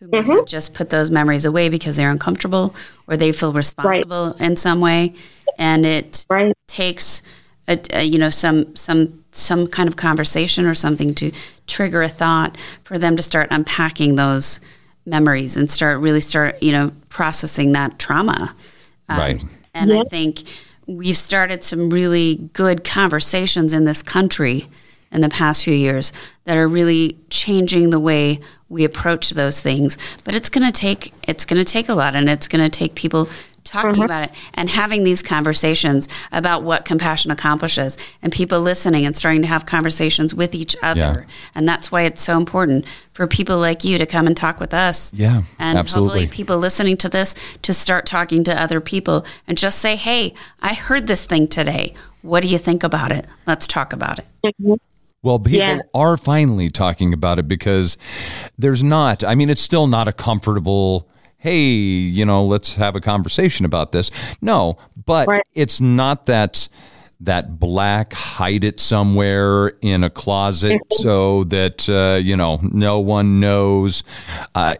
Who 0.00 0.08
mm-hmm. 0.08 0.30
have 0.30 0.46
just 0.46 0.74
put 0.74 0.90
those 0.90 1.10
memories 1.10 1.44
away 1.44 1.68
because 1.68 1.96
they're 1.96 2.10
uncomfortable 2.10 2.74
or 3.06 3.16
they 3.16 3.32
feel 3.32 3.52
responsible 3.52 4.32
in 4.34 4.56
some 4.56 4.80
way, 4.80 5.14
and 5.58 5.86
it 5.86 6.26
Right? 6.28 6.52
takes 6.66 7.22
a, 7.68 7.78
a, 7.92 8.02
you 8.02 8.18
know 8.18 8.30
some 8.30 8.74
some 8.74 9.24
some 9.32 9.66
kind 9.66 9.88
of 9.88 9.96
conversation 9.96 10.66
or 10.66 10.74
something 10.74 11.14
to 11.14 11.30
trigger 11.66 12.02
a 12.02 12.08
thought 12.08 12.56
for 12.82 12.98
them 12.98 13.16
to 13.16 13.22
start 13.22 13.48
unpacking 13.50 14.16
those 14.16 14.60
memories 15.04 15.56
and 15.56 15.70
start 15.70 16.00
really 16.00 16.20
start 16.20 16.62
you 16.62 16.72
know 16.72 16.92
processing 17.08 17.72
that 17.72 17.98
trauma. 17.98 18.54
Um, 19.08 19.18
Right. 19.18 19.44
and 19.74 19.92
i 19.92 20.02
think 20.04 20.42
we've 20.86 21.16
started 21.16 21.62
some 21.62 21.90
really 21.90 22.36
good 22.52 22.84
conversations 22.84 23.72
in 23.72 23.84
this 23.84 24.02
country 24.02 24.66
in 25.12 25.20
the 25.20 25.28
past 25.28 25.64
few 25.64 25.74
years 25.74 26.12
that 26.44 26.56
are 26.56 26.66
really 26.66 27.18
changing 27.30 27.90
the 27.90 28.00
way 28.00 28.40
we 28.68 28.84
approach 28.84 29.30
those 29.30 29.60
things. 29.60 29.98
But 30.24 30.34
it's 30.34 30.48
going 30.48 30.66
to 30.66 30.72
take 30.72 31.12
it's 31.28 31.44
going 31.44 31.62
to 31.62 31.70
take 31.70 31.88
a 31.88 31.94
lot 31.94 32.16
and 32.16 32.28
it's 32.28 32.48
going 32.48 32.64
to 32.64 32.70
take 32.70 32.94
people 32.94 33.28
talking 33.72 33.92
mm-hmm. 33.92 34.02
about 34.02 34.28
it 34.28 34.34
and 34.54 34.68
having 34.68 35.04
these 35.04 35.22
conversations 35.22 36.08
about 36.30 36.62
what 36.62 36.84
compassion 36.84 37.30
accomplishes 37.30 37.98
and 38.22 38.32
people 38.32 38.60
listening 38.60 39.06
and 39.06 39.16
starting 39.16 39.42
to 39.42 39.48
have 39.48 39.66
conversations 39.66 40.34
with 40.34 40.54
each 40.54 40.76
other. 40.82 41.00
Yeah. 41.00 41.24
and 41.54 41.66
that's 41.66 41.90
why 41.90 42.02
it's 42.02 42.22
so 42.22 42.36
important 42.36 42.86
for 43.12 43.26
people 43.26 43.58
like 43.58 43.84
you 43.84 43.98
to 43.98 44.06
come 44.06 44.26
and 44.26 44.36
talk 44.36 44.60
with 44.60 44.72
us. 44.74 45.12
Yeah, 45.14 45.42
and 45.58 45.78
absolutely. 45.78 46.20
hopefully 46.20 46.36
people 46.36 46.58
listening 46.58 46.96
to 46.98 47.08
this 47.08 47.34
to 47.62 47.74
start 47.74 48.06
talking 48.06 48.44
to 48.44 48.62
other 48.62 48.80
people 48.80 49.26
and 49.46 49.58
just 49.58 49.78
say 49.78 49.96
hey 49.96 50.34
i 50.60 50.74
heard 50.74 51.06
this 51.06 51.26
thing 51.26 51.48
today. 51.48 51.94
What 52.22 52.42
do 52.42 52.48
you 52.48 52.58
think 52.58 52.84
about 52.84 53.10
it? 53.10 53.26
Let's 53.46 53.66
talk 53.66 53.92
about 53.92 54.20
it. 54.20 54.26
Mm-hmm. 54.44 54.74
Well, 55.22 55.38
people 55.38 55.66
Yeah. 55.66 55.78
are 55.94 56.16
finally 56.16 56.70
talking 56.70 57.12
about 57.12 57.38
it 57.38 57.46
because 57.46 57.96
there's 58.58 58.82
not, 58.82 59.22
I 59.22 59.34
mean, 59.36 59.50
it's 59.50 59.62
still 59.62 59.86
not 59.86 60.08
a 60.08 60.12
comfortable, 60.12 61.08
hey, 61.42 61.60
you 61.66 62.24
know, 62.24 62.44
let's 62.44 62.74
have 62.74 62.94
a 62.94 63.00
conversation 63.00 63.66
about 63.66 63.90
this. 63.90 64.10
No, 64.40 64.76
but 65.06 65.26
Right. 65.26 65.42
it's 65.54 65.80
not 65.80 66.26
that 66.26 66.68
that 67.24 67.60
black 67.60 68.12
hide 68.14 68.64
it 68.64 68.80
somewhere 68.80 69.68
in 69.80 70.02
a 70.02 70.10
closet 70.10 70.80
so 70.90 71.44
that 71.44 71.88
uh, 71.88 72.18
you 72.20 72.36
know 72.36 72.58
no 72.64 72.98
one 72.98 73.38
knows 73.38 74.02
uh, 74.56 74.74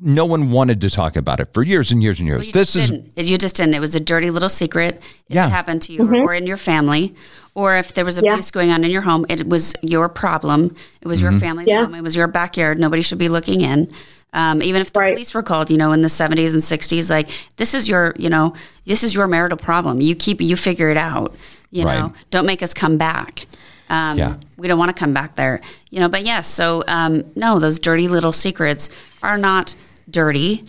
no 0.00 0.24
one 0.24 0.50
wanted 0.50 0.80
to 0.80 0.90
talk 0.90 1.14
about 1.14 1.38
it 1.38 1.48
for 1.52 1.62
years 1.62 1.92
and 1.92 2.02
years 2.02 2.18
and 2.18 2.26
years 2.26 2.46
you 2.48 2.52
this 2.52 2.74
is 2.74 2.90
didn't. 2.90 3.16
you 3.28 3.38
just 3.38 3.54
didn't 3.54 3.74
it 3.74 3.80
was 3.80 3.94
a 3.94 4.00
dirty 4.00 4.28
little 4.30 4.48
secret 4.48 4.96
if 4.96 5.14
Yeah. 5.28 5.46
it 5.46 5.50
happened 5.50 5.80
to 5.82 5.92
you 5.92 6.02
or 6.24 6.34
in 6.34 6.48
your 6.48 6.56
family 6.56 7.14
or 7.54 7.76
if 7.76 7.94
there 7.94 8.04
was 8.04 8.18
Yeah. 8.20 8.32
abuse 8.32 8.50
going 8.50 8.72
on 8.72 8.82
in 8.82 8.90
your 8.90 9.02
home 9.02 9.24
it 9.28 9.48
was 9.48 9.72
your 9.80 10.08
problem 10.08 10.74
it 11.00 11.06
was 11.06 11.20
Mm-hmm. 11.20 11.30
your 11.30 11.38
family's 11.40 11.68
Yeah. 11.68 11.84
home 11.84 11.94
it 11.94 12.02
was 12.02 12.16
your 12.16 12.26
backyard 12.26 12.80
nobody 12.80 13.02
should 13.02 13.18
be 13.18 13.28
looking 13.28 13.60
in 13.60 13.88
um, 14.32 14.62
even 14.62 14.80
if 14.80 14.92
the 14.92 15.00
Right. 15.00 15.14
police 15.14 15.32
were 15.34 15.42
called, 15.42 15.70
you 15.70 15.76
know, 15.78 15.92
in 15.92 16.02
the 16.02 16.08
70s 16.08 16.52
and 16.54 16.62
60s, 16.62 17.10
like 17.10 17.28
this 17.56 17.74
is 17.74 17.88
your, 17.88 18.14
you 18.18 18.28
know, 18.28 18.54
this 18.84 19.02
is 19.02 19.14
your 19.14 19.26
marital 19.26 19.56
problem. 19.58 20.00
You 20.00 20.14
keep, 20.14 20.40
you 20.40 20.56
figure 20.56 20.90
it 20.90 20.96
out. 20.98 21.34
You 21.70 21.84
Right. 21.84 21.98
know, 22.00 22.12
don't 22.30 22.46
make 22.46 22.62
us 22.62 22.72
come 22.74 22.96
back. 22.98 23.46
Um, 23.90 24.18
Yeah. 24.18 24.34
We 24.58 24.68
don't 24.68 24.78
want 24.78 24.94
to 24.94 24.98
come 24.98 25.12
back 25.14 25.36
there, 25.36 25.60
you 25.90 26.00
know. 26.00 26.08
But 26.08 26.24
yes, 26.24 26.46
so 26.46 26.82
um, 26.88 27.22
no, 27.36 27.58
those 27.58 27.78
dirty 27.78 28.06
little 28.08 28.32
secrets 28.32 28.90
are 29.22 29.38
not 29.38 29.74
dirty, 30.10 30.64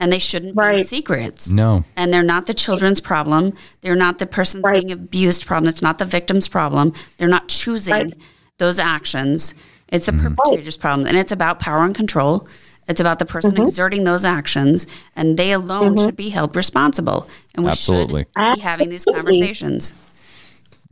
and 0.00 0.10
they 0.12 0.18
shouldn't 0.18 0.56
be 0.56 0.82
secrets. 0.84 1.48
no 1.50 1.84
And 1.96 2.12
they're 2.12 2.22
not 2.22 2.46
the 2.46 2.54
children's 2.54 3.00
problem. 3.00 3.52
They're 3.82 3.94
not 3.96 4.18
the 4.18 4.26
person's 4.26 4.64
Right. 4.64 4.80
being 4.80 4.92
abused 4.92 5.46
problem. 5.46 5.68
It's 5.68 5.82
not 5.82 5.98
the 5.98 6.04
victim's 6.06 6.48
problem. 6.48 6.92
They're 7.18 7.28
not 7.28 7.48
choosing 7.48 7.92
Right. 7.94 8.14
those 8.58 8.78
actions. 8.78 9.54
It's 9.88 10.06
the 10.06 10.12
Mm-hmm. 10.12 10.34
perpetrator's 10.34 10.76
problem. 10.78 11.06
And 11.06 11.16
it's 11.16 11.32
about 11.32 11.60
power 11.60 11.84
and 11.84 11.94
control. 11.94 12.48
It's 12.88 13.00
about 13.00 13.18
the 13.18 13.24
person 13.26 13.52
Mm-hmm. 13.52 13.62
exerting 13.62 14.04
those 14.04 14.24
actions, 14.24 14.86
and 15.16 15.36
they 15.38 15.52
alone 15.52 15.96
should 15.96 16.16
be 16.16 16.28
held 16.30 16.56
responsible. 16.56 17.28
And 17.54 17.64
we 17.64 17.70
Absolutely. 17.70 18.26
should 18.36 18.54
be 18.56 18.60
having 18.60 18.88
these 18.88 19.04
conversations. 19.04 19.94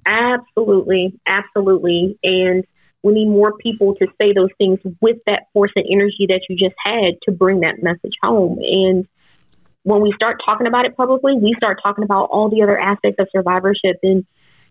Absolutely, 0.06 1.18
absolutely. 1.26 2.18
And 2.22 2.64
we 3.02 3.14
need 3.14 3.28
more 3.28 3.52
people 3.56 3.94
to 3.96 4.06
say 4.20 4.32
those 4.32 4.50
things 4.58 4.78
with 5.00 5.18
that 5.26 5.44
force 5.52 5.72
and 5.76 5.84
energy 5.90 6.26
that 6.28 6.42
you 6.48 6.56
just 6.56 6.74
had 6.78 7.14
to 7.24 7.32
bring 7.32 7.60
that 7.60 7.82
message 7.82 8.14
home. 8.22 8.58
And 8.60 9.06
when 9.82 10.00
we 10.00 10.12
start 10.12 10.40
talking 10.46 10.66
about 10.66 10.86
it 10.86 10.96
publicly, 10.96 11.34
we 11.36 11.54
start 11.56 11.80
talking 11.84 12.04
about 12.04 12.26
all 12.30 12.48
the 12.48 12.62
other 12.62 12.78
aspects 12.78 13.18
of 13.18 13.28
survivorship. 13.32 13.98
And 14.02 14.24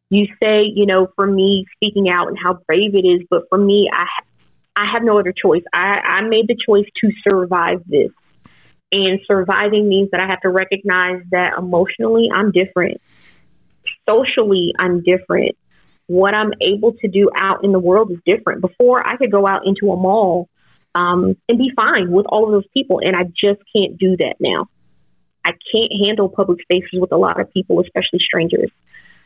you 0.10 0.28
say, 0.42 0.64
you 0.64 0.86
know, 0.86 1.08
for 1.16 1.28
me, 1.28 1.66
speaking 1.76 2.10
out 2.10 2.28
and 2.30 2.38
how 2.42 2.60
brave 2.68 2.96
it 2.96 3.06
is, 3.06 3.22
but 3.30 3.44
for 3.50 3.58
me, 3.58 3.90
I 3.92 4.06
I 4.82 4.92
have 4.94 5.04
no 5.04 5.20
other 5.20 5.34
choice. 5.34 5.64
I, 5.72 6.00
I 6.04 6.22
made 6.22 6.48
the 6.48 6.56
choice 6.56 6.88
to 7.02 7.12
survive 7.24 7.84
this. 7.86 8.12
And 8.92 9.20
surviving 9.26 9.88
means 9.88 10.10
that 10.12 10.22
I 10.22 10.28
have 10.28 10.42
to 10.42 10.50
recognize 10.50 11.22
that 11.32 11.54
emotionally 11.58 12.30
I'm 12.34 12.52
different. 12.52 13.00
Socially, 14.10 14.74
I'm 14.78 15.04
different. 15.04 15.56
What 16.08 16.34
I'm 16.34 16.52
able 16.60 16.94
to 16.94 17.08
do 17.08 17.30
out 17.36 17.64
in 17.64 17.72
the 17.72 17.80
world 17.80 18.12
is 18.12 18.18
different. 18.26 18.62
Before, 18.62 19.08
I 19.08 19.16
could 19.18 19.32
go 19.32 19.48
out 19.48 19.66
into 19.66 19.92
a 19.92 19.96
mall 19.96 20.50
um, 20.96 21.38
and 21.48 21.58
be 21.58 21.72
fine 21.76 22.12
with 22.12 22.26
all 22.28 22.46
of 22.46 22.52
those 22.52 22.70
people, 22.74 23.00
and 23.00 23.16
I 23.16 23.24
just 23.24 23.62
can't 23.74 23.98
do 23.98 24.18
that 24.18 24.36
now. 24.40 24.68
I 25.46 25.52
can't 25.72 25.92
handle 26.06 26.28
public 26.28 26.62
spaces 26.64 27.00
with 27.00 27.12
a 27.12 27.18
lot 27.18 27.40
of 27.40 27.52
people, 27.54 27.80
especially 27.80 28.20
strangers. 28.20 28.72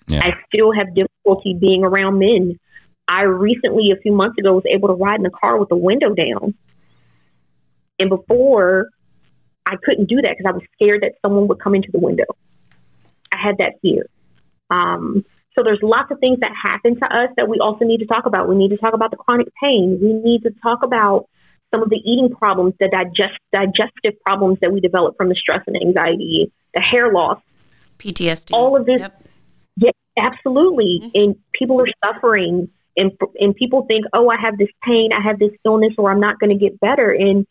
Yeah. 0.08 0.22
I 0.24 0.34
still 0.48 0.72
have 0.74 0.94
difficulty 0.94 1.56
being 1.60 1.84
around 1.84 2.20
men. 2.20 2.60
I 3.08 3.24
recently, 3.24 3.92
a 3.92 4.00
few 4.02 4.14
months 4.14 4.38
ago, 4.38 4.54
was 4.54 4.64
able 4.68 4.88
to 4.90 4.96
ride 4.96 5.18
in 5.18 5.24
the 5.24 5.30
car 5.30 5.58
with 5.60 5.70
the 5.70 5.76
window 5.76 6.14
down. 6.14 6.56
And 8.00 8.10
before, 8.10 8.90
I 9.66 9.76
couldn't 9.84 10.08
do 10.08 10.22
that 10.22 10.36
because 10.38 10.46
I 10.48 10.52
was 10.52 10.64
scared 10.74 11.02
that 11.04 11.14
someone 11.22 11.48
would 11.48 11.60
come 11.60 11.76
into 11.76 11.92
the 11.92 12.00
window. 12.00 12.26
I 13.32 13.38
had 13.38 13.58
that 13.60 13.74
fear. 13.82 14.08
Um, 14.70 15.26
so 15.56 15.64
there's 15.64 15.80
lots 15.82 16.12
of 16.12 16.20
things 16.20 16.40
that 16.42 16.52
happen 16.52 17.00
to 17.00 17.06
us 17.06 17.30
that 17.38 17.48
we 17.48 17.60
also 17.60 17.86
need 17.86 18.00
to 18.00 18.06
talk 18.06 18.26
about. 18.26 18.50
We 18.50 18.56
need 18.56 18.70
to 18.70 18.78
talk 18.78 18.94
about 18.94 19.12
the 19.12 19.18
chronic 19.18 19.48
pain. 19.62 20.00
We 20.02 20.14
need 20.14 20.44
to 20.44 20.52
talk 20.62 20.84
about 20.84 21.30
some 21.74 21.82
of 21.82 21.90
the 21.90 21.98
eating 21.98 22.36
problems, 22.36 22.74
the 22.80 22.90
digest, 22.90 23.40
digestive 23.54 24.20
problems 24.26 24.60
that 24.62 24.72
we 24.72 24.80
develop 24.82 25.18
from 25.18 25.30
the 25.30 25.36
stress 25.36 25.62
and 25.68 25.76
anxiety, 25.76 26.52
the 26.74 26.82
hair 26.82 27.12
loss, 27.12 27.40
PTSD. 28.00 28.54
all 28.54 28.76
of 28.76 28.86
this 28.86 29.02
Yep. 29.02 29.24
yeah, 29.78 29.92
absolutely. 30.22 31.12
And 31.16 31.36
people 31.54 31.82
are 31.82 31.88
suffering, 32.04 32.70
and 32.98 33.12
and 33.40 33.56
people 33.56 33.86
think, 33.86 34.06
oh, 34.14 34.30
I 34.30 34.38
have 34.40 34.58
this 34.58 34.70
pain, 34.84 35.12
I 35.14 35.22
have 35.22 35.40
this 35.40 35.52
illness, 35.66 35.94
or 35.98 36.12
I'm 36.12 36.20
not 36.20 36.40
going 36.40 36.52
to 36.52 36.58
get 36.58 36.80
better. 36.80 37.12
And 37.12 37.46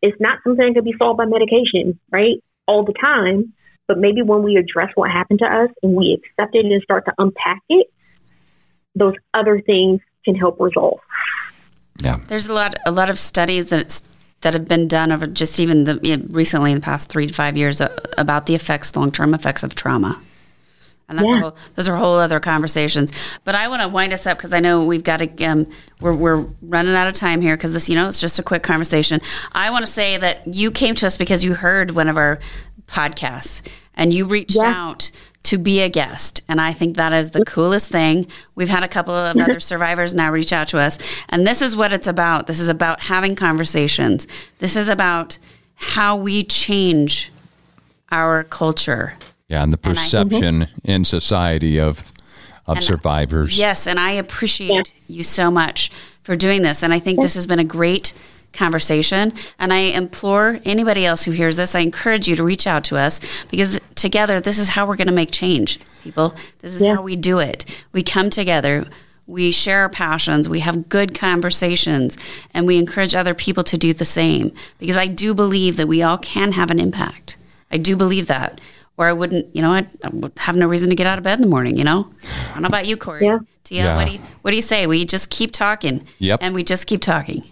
it's 0.00 0.20
not 0.20 0.38
something 0.44 0.66
that 0.66 0.74
can 0.74 0.84
be 0.84 0.94
solved 0.98 1.18
by 1.18 1.26
medication, 1.26 1.98
right? 2.10 2.42
All 2.66 2.84
the 2.84 2.94
time. 2.94 3.52
But 3.88 3.98
maybe 3.98 4.22
when 4.22 4.42
we 4.42 4.56
address 4.56 4.90
what 4.94 5.10
happened 5.10 5.40
to 5.40 5.46
us 5.46 5.70
and 5.82 5.94
we 5.94 6.18
accept 6.18 6.54
it 6.54 6.64
and 6.64 6.82
start 6.82 7.04
to 7.06 7.12
unpack 7.18 7.60
it, 7.68 7.88
those 8.94 9.14
other 9.34 9.60
things 9.60 10.00
can 10.24 10.34
help 10.34 10.60
resolve. 10.60 11.00
yeah 12.00 12.18
There's 12.28 12.46
a 12.46 12.54
lot, 12.54 12.74
a 12.86 12.92
lot 12.92 13.10
of 13.10 13.18
studies 13.18 13.70
that 13.70 14.00
that 14.42 14.54
have 14.54 14.66
been 14.66 14.88
done 14.88 15.12
over 15.12 15.26
just 15.26 15.60
even 15.60 15.84
the 15.84 16.26
recently 16.30 16.72
in 16.72 16.78
the 16.78 16.82
past 16.82 17.08
three 17.08 17.26
to 17.26 17.32
five 17.32 17.56
years 17.56 17.80
uh, 17.80 17.96
about 18.18 18.46
the 18.46 18.54
effects, 18.54 18.94
long 18.96 19.10
term 19.10 19.34
effects 19.34 19.62
of 19.62 19.74
trauma. 19.74 20.20
And 21.16 21.18
that's 21.18 21.28
Yeah. 21.28 21.38
a 21.38 21.40
whole, 21.42 21.56
those 21.76 21.88
are 21.88 21.96
whole 21.96 22.16
other 22.18 22.40
conversations. 22.40 23.38
But 23.44 23.54
I 23.54 23.68
want 23.68 23.82
to 23.82 23.88
wind 23.88 24.12
us 24.12 24.26
up 24.26 24.36
because 24.38 24.52
I 24.52 24.60
know 24.60 24.84
we've 24.84 25.04
got 25.04 25.18
to. 25.18 25.44
Um, 25.44 25.66
we're 26.00 26.14
we're 26.14 26.44
running 26.62 26.94
out 26.94 27.06
of 27.08 27.14
time 27.14 27.40
here 27.40 27.56
because 27.56 27.72
this, 27.72 27.88
you 27.88 27.94
know, 27.94 28.08
it's 28.08 28.20
just 28.20 28.38
a 28.38 28.42
quick 28.42 28.62
conversation. 28.62 29.20
I 29.52 29.70
want 29.70 29.86
to 29.86 29.90
say 29.92 30.16
that 30.18 30.46
you 30.46 30.70
came 30.70 30.94
to 30.96 31.06
us 31.06 31.16
because 31.16 31.44
you 31.44 31.54
heard 31.54 31.92
one 31.92 32.08
of 32.08 32.16
our 32.16 32.38
podcasts 32.86 33.66
and 33.94 34.12
you 34.12 34.26
reached 34.26 34.56
Yeah. 34.56 34.72
out 34.74 35.10
to 35.44 35.58
be 35.58 35.80
a 35.80 35.88
guest. 35.88 36.40
And 36.48 36.60
I 36.60 36.72
think 36.72 36.96
that 36.96 37.12
is 37.12 37.32
the 37.32 37.44
coolest 37.44 37.90
thing. 37.90 38.26
We've 38.54 38.68
had 38.68 38.84
a 38.84 38.88
couple 38.88 39.12
of 39.14 39.36
other 39.36 39.58
survivors 39.60 40.14
now 40.14 40.30
reach 40.30 40.52
out 40.52 40.68
to 40.68 40.78
us. 40.78 40.98
And 41.30 41.44
this 41.46 41.60
is 41.62 41.74
what 41.74 41.92
it's 41.92 42.06
about. 42.06 42.46
This 42.46 42.60
is 42.60 42.68
about 42.68 43.02
having 43.02 43.34
conversations. 43.34 44.26
This 44.60 44.76
is 44.76 44.88
about 44.88 45.38
how 45.74 46.14
we 46.16 46.44
change 46.44 47.32
our 48.12 48.44
culture. 48.44 49.14
Yeah, 49.52 49.62
and 49.62 49.72
the 49.72 49.76
mhm. 49.76 49.90
perception 49.90 50.68
in 50.82 51.04
society 51.04 51.78
of 51.78 52.02
of 52.66 52.82
survivors. 52.82 53.58
Yes, 53.58 53.86
and 53.86 53.98
I 53.98 54.12
appreciate 54.12 54.94
you 55.08 55.24
so 55.24 55.50
much 55.50 55.90
for 56.22 56.36
doing 56.36 56.62
this. 56.62 56.82
And 56.82 56.92
I 56.92 57.00
think 57.00 57.20
this 57.20 57.34
has 57.34 57.44
been 57.44 57.58
a 57.58 57.64
great 57.64 58.12
conversation. 58.52 59.32
And 59.58 59.72
I 59.72 59.78
implore 59.78 60.60
anybody 60.64 61.04
else 61.04 61.24
who 61.24 61.32
hears 61.32 61.56
this, 61.56 61.74
I 61.74 61.80
encourage 61.80 62.28
you 62.28 62.36
to 62.36 62.44
reach 62.44 62.66
out 62.66 62.84
to 62.84 62.96
us 62.96 63.44
because 63.50 63.80
together, 63.94 64.40
this 64.40 64.58
is 64.58 64.70
how 64.70 64.86
we're 64.86 64.96
going 64.96 65.08
to 65.08 65.12
make 65.12 65.32
change, 65.32 65.80
people. 66.04 66.30
This 66.60 66.74
is 66.74 66.82
Yeah. 66.82 66.94
how 66.96 67.02
we 67.02 67.16
do 67.16 67.38
it. 67.38 67.84
We 67.92 68.02
come 68.02 68.30
together. 68.30 68.86
We 69.26 69.50
share 69.52 69.80
our 69.80 69.88
passions. 69.88 70.48
We 70.48 70.60
have 70.60 70.88
good 70.88 71.14
conversations, 71.14 72.16
and 72.54 72.66
we 72.66 72.78
encourage 72.78 73.14
other 73.14 73.34
people 73.34 73.64
to 73.64 73.76
do 73.76 73.92
the 73.92 74.04
same. 74.04 74.52
Because 74.78 74.96
I 74.96 75.06
do 75.08 75.34
believe 75.34 75.76
that 75.76 75.88
we 75.88 76.02
all 76.02 76.18
can 76.18 76.52
have 76.52 76.70
an 76.70 76.78
impact. 76.78 77.36
I 77.70 77.78
do 77.78 77.96
believe 77.96 78.26
that, 78.26 78.60
or 78.96 79.06
I 79.06 79.12
wouldn't. 79.12 79.54
You 79.54 79.62
know, 79.62 79.72
I'd, 79.72 79.88
I 80.04 80.08
would 80.08 80.32
have 80.38 80.56
no 80.56 80.66
reason 80.66 80.90
to 80.90 80.96
get 80.96 81.06
out 81.06 81.18
of 81.18 81.24
bed 81.24 81.38
in 81.38 81.42
the 81.42 81.48
morning. 81.48 81.76
You 81.78 81.84
know, 81.84 82.10
I 82.50 82.52
don't 82.54 82.62
know 82.62 82.68
about 82.68 82.86
you, 82.86 82.96
Corey. 82.96 83.24
Yeah. 83.26 83.38
Tia, 83.64 83.84
Yeah. 83.84 83.96
what 83.96 84.06
do 84.06 84.12
you 84.14 84.20
what 84.42 84.50
do 84.50 84.56
you 84.56 84.62
say? 84.62 84.86
We 84.86 85.04
just 85.04 85.30
keep 85.30 85.52
talking. 85.52 86.04
Yep. 86.18 86.40
And 86.42 86.54
we 86.54 86.62
just 86.64 86.86
keep 86.86 87.00
talking. 87.00 87.42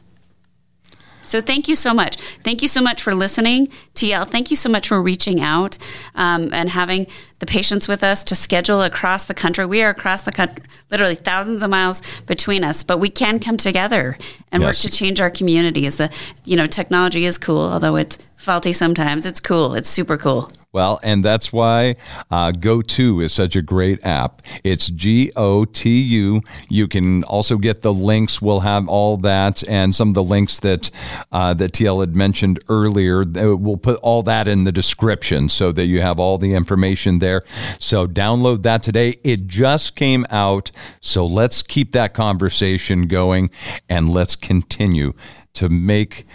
So 1.23 1.41
thank 1.41 1.69
you 1.69 1.77
so 1.77 1.95
much. 1.95 2.17
Thank 2.17 2.61
you 2.61 2.67
so 2.67 2.81
much 2.83 3.03
for 3.03 3.15
listening, 3.15 3.69
TL. 3.95 4.27
Thank 4.27 4.51
you 4.51 4.57
so 4.57 4.69
much 4.69 4.89
for 4.89 5.01
reaching 5.01 5.41
out 5.41 5.79
um, 6.17 6.49
and 6.53 6.69
having 6.69 7.07
the 7.39 7.47
patience 7.47 7.87
with 7.87 8.03
us 8.03 8.25
to 8.25 8.35
schedule 8.35 8.83
across 8.83 9.27
the 9.27 9.35
country. 9.35 9.65
We 9.65 9.81
are 9.83 9.91
across 9.91 10.23
the 10.23 10.33
country, 10.33 10.65
literally 10.91 11.15
thousands 11.15 11.63
of 11.63 11.71
miles 11.71 12.03
between 12.23 12.65
us, 12.65 12.83
but 12.83 12.99
we 12.99 13.11
can 13.11 13.39
come 13.39 13.57
together 13.59 14.19
and 14.51 14.65
work 14.65 14.75
to 14.77 14.91
change 14.91 15.21
our 15.21 15.31
communities. 15.31 15.99
The 15.99 16.11
you 16.45 16.57
know 16.57 16.67
technology 16.67 17.25
is 17.25 17.39
cool, 17.39 17.61
although 17.61 17.95
it's 17.95 18.19
faulty 18.35 18.73
sometimes. 18.73 19.25
It's 19.25 19.41
cool. 19.41 19.75
It's 19.75 19.89
super 19.89 20.17
cool. 20.17 20.51
Well, 20.73 21.01
and 21.03 21.25
that's 21.25 21.53
why 21.53 21.97
uh, 22.31 22.53
GOTU 22.53 23.21
is 23.25 23.33
such 23.33 23.57
a 23.57 23.63
great 23.63 24.05
app. 24.05 24.41
It's 24.63 24.89
G 24.89 25.33
O 25.35 25.65
T 25.65 26.01
U. 26.01 26.43
You 26.69 26.87
can 26.87 27.25
also 27.25 27.57
get 27.57 27.83
the 27.83 27.93
links. 27.93 28.41
We'll 28.41 28.61
have 28.61 28.89
all 28.89 29.17
that 29.19 29.69
and 29.69 29.93
some 29.93 30.09
of 30.09 30.15
the 30.15 30.23
links 30.23 30.61
that 30.61 30.91
uh, 31.33 31.55
that 31.55 31.73
TL 31.73 32.01
had 32.01 32.15
mentioned 32.15 32.61
earlier. 32.69 33.25
We'll 33.25 33.79
put 33.79 33.99
all 34.01 34.23
that 34.25 34.47
in 34.47 34.63
the 34.63 34.71
description 34.71 35.49
so 35.49 35.73
that 35.73 35.87
you 35.87 36.03
have 36.03 36.21
all 36.21 36.39
the 36.39 36.55
information 36.55 37.19
there. 37.19 37.43
So 37.81 38.07
download 38.07 38.63
that 38.63 38.85
today. 38.85 39.19
It 39.25 39.49
just 39.49 39.97
came 39.97 40.25
out, 40.31 40.71
so 41.01 41.27
let's 41.27 41.63
keep 41.63 41.91
that 41.93 42.15
conversation 42.15 43.09
going 43.09 43.51
and 43.89 44.09
let's 44.09 44.37
continue 44.37 45.15
to 45.55 45.69
make 45.69 46.27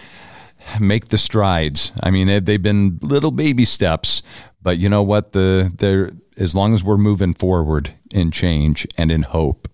make 0.80 1.10
the 1.10 1.17
strides. 1.17 1.91
I 2.01 2.12
mean, 2.12 2.28
they- 2.28 2.39
they've 2.39 2.62
been 2.62 2.99
little 3.01 3.32
baby 3.32 3.65
steps, 3.65 4.21
but 4.62 4.78
you 4.78 4.89
know 4.89 5.04
what? 5.04 5.32
The 5.32 5.71
there 5.78 6.12
as 6.38 6.54
long 6.56 6.73
as 6.73 6.84
we're 6.84 6.97
moving 6.97 7.34
forward 7.34 7.93
in 8.12 8.30
change 8.32 8.86
and 8.97 9.12
in 9.12 9.21
hope, 9.23 9.69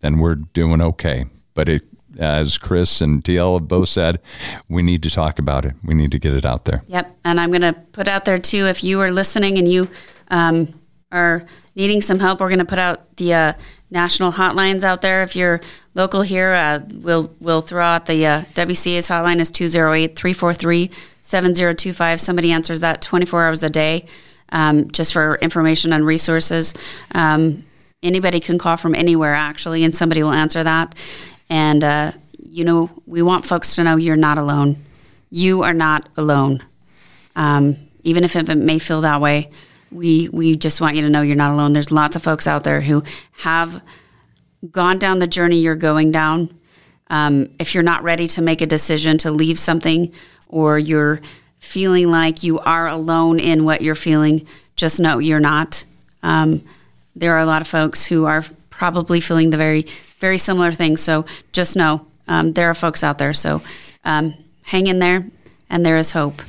then 0.00 0.18
we're 0.18 0.34
doing 0.34 0.82
okay. 0.82 1.24
But 1.54 1.68
it, 1.68 1.82
as 2.18 2.58
Chris 2.58 3.00
and 3.00 3.24
TL 3.24 3.54
have 3.60 3.68
both 3.68 3.88
said, 3.88 4.20
we 4.68 4.82
need 4.82 5.02
to 5.04 5.10
talk 5.10 5.38
about 5.38 5.64
it. 5.64 5.74
We 5.82 5.94
need 5.94 6.10
to 6.12 6.18
get 6.18 6.34
it 6.34 6.44
out 6.44 6.66
there. 6.66 6.82
Yep. 6.88 7.16
And 7.24 7.40
I'm 7.40 7.50
going 7.50 7.62
to 7.62 7.72
put 7.92 8.08
out 8.08 8.24
there 8.26 8.38
too 8.38 8.66
if 8.66 8.84
you 8.84 9.00
are 9.00 9.10
listening 9.10 9.56
and 9.56 9.66
you 9.66 9.88
um, 10.28 10.74
are 11.10 11.46
needing 11.74 12.02
some 12.02 12.18
help, 12.18 12.40
we're 12.40 12.48
going 12.48 12.58
to 12.58 12.64
put 12.66 12.78
out 12.78 13.16
the 13.16 13.32
uh, 13.32 13.52
national 13.92 14.32
hotlines 14.32 14.82
out 14.82 15.02
there. 15.02 15.22
If 15.22 15.36
you're 15.36 15.60
local 15.94 16.22
here, 16.22 16.52
uh, 16.52 16.80
we'll, 16.90 17.32
we'll 17.38 17.60
throw 17.60 17.84
out 17.84 18.06
the 18.06 18.26
uh, 18.26 18.40
WCA's 18.54 19.08
hotline 19.08 19.38
is 19.38 19.50
208 19.50 20.16
343 20.16 20.90
7025. 21.20 22.20
Somebody 22.20 22.50
answers 22.52 22.80
that 22.80 23.02
24 23.02 23.44
hours 23.44 23.62
a 23.62 23.70
day 23.70 24.06
um, 24.50 24.90
just 24.90 25.12
for 25.12 25.36
information 25.36 25.92
on 25.92 26.04
resources. 26.04 26.74
Um, 27.14 27.64
anybody 28.02 28.40
can 28.40 28.58
call 28.58 28.76
from 28.76 28.94
anywhere 28.94 29.34
actually, 29.34 29.84
and 29.84 29.94
somebody 29.94 30.22
will 30.22 30.32
answer 30.32 30.64
that. 30.64 30.94
And, 31.48 31.84
uh, 31.84 32.12
you 32.38 32.64
know, 32.64 32.90
we 33.06 33.22
want 33.22 33.46
folks 33.46 33.74
to 33.74 33.84
know 33.84 33.96
you're 33.96 34.16
not 34.16 34.38
alone. 34.38 34.76
You 35.30 35.62
are 35.62 35.74
not 35.74 36.08
alone. 36.16 36.60
Um, 37.36 37.76
even 38.02 38.24
if 38.24 38.36
it 38.36 38.46
may 38.56 38.78
feel 38.78 39.02
that 39.02 39.20
way, 39.20 39.50
we, 39.92 40.28
we 40.28 40.56
just 40.56 40.80
want 40.80 40.96
you 40.96 41.02
to 41.02 41.10
know 41.10 41.22
you're 41.22 41.36
not 41.36 41.52
alone. 41.52 41.72
There's 41.72 41.92
lots 41.92 42.16
of 42.16 42.22
folks 42.22 42.46
out 42.46 42.64
there 42.64 42.80
who 42.80 43.02
have 43.38 43.82
gone 44.70 44.98
down 44.98 45.18
the 45.18 45.26
journey 45.26 45.58
you're 45.58 45.76
going 45.76 46.12
down. 46.12 46.50
Um, 47.08 47.50
if 47.58 47.74
you're 47.74 47.82
not 47.82 48.02
ready 48.02 48.26
to 48.28 48.42
make 48.42 48.60
a 48.60 48.66
decision 48.66 49.18
to 49.18 49.30
leave 49.30 49.58
something 49.58 50.12
or 50.48 50.78
you're 50.78 51.20
feeling 51.58 52.10
like 52.10 52.42
you 52.42 52.58
are 52.60 52.88
alone 52.88 53.38
in 53.38 53.64
what 53.64 53.82
you're 53.82 53.94
feeling, 53.94 54.46
just 54.76 54.98
know 55.00 55.18
you're 55.18 55.40
not. 55.40 55.84
Um, 56.22 56.64
there 57.14 57.34
are 57.34 57.40
a 57.40 57.46
lot 57.46 57.60
of 57.60 57.68
folks 57.68 58.06
who 58.06 58.24
are 58.24 58.44
probably 58.70 59.20
feeling 59.20 59.50
the 59.50 59.56
very, 59.56 59.86
very 60.18 60.38
similar 60.38 60.72
things. 60.72 61.00
So 61.02 61.26
just 61.52 61.76
know 61.76 62.06
um, 62.26 62.52
there 62.52 62.70
are 62.70 62.74
folks 62.74 63.04
out 63.04 63.18
there. 63.18 63.32
So 63.32 63.62
um, 64.04 64.34
hang 64.62 64.86
in 64.86 64.98
there, 64.98 65.26
and 65.68 65.84
there 65.84 65.98
is 65.98 66.12
hope. 66.12 66.42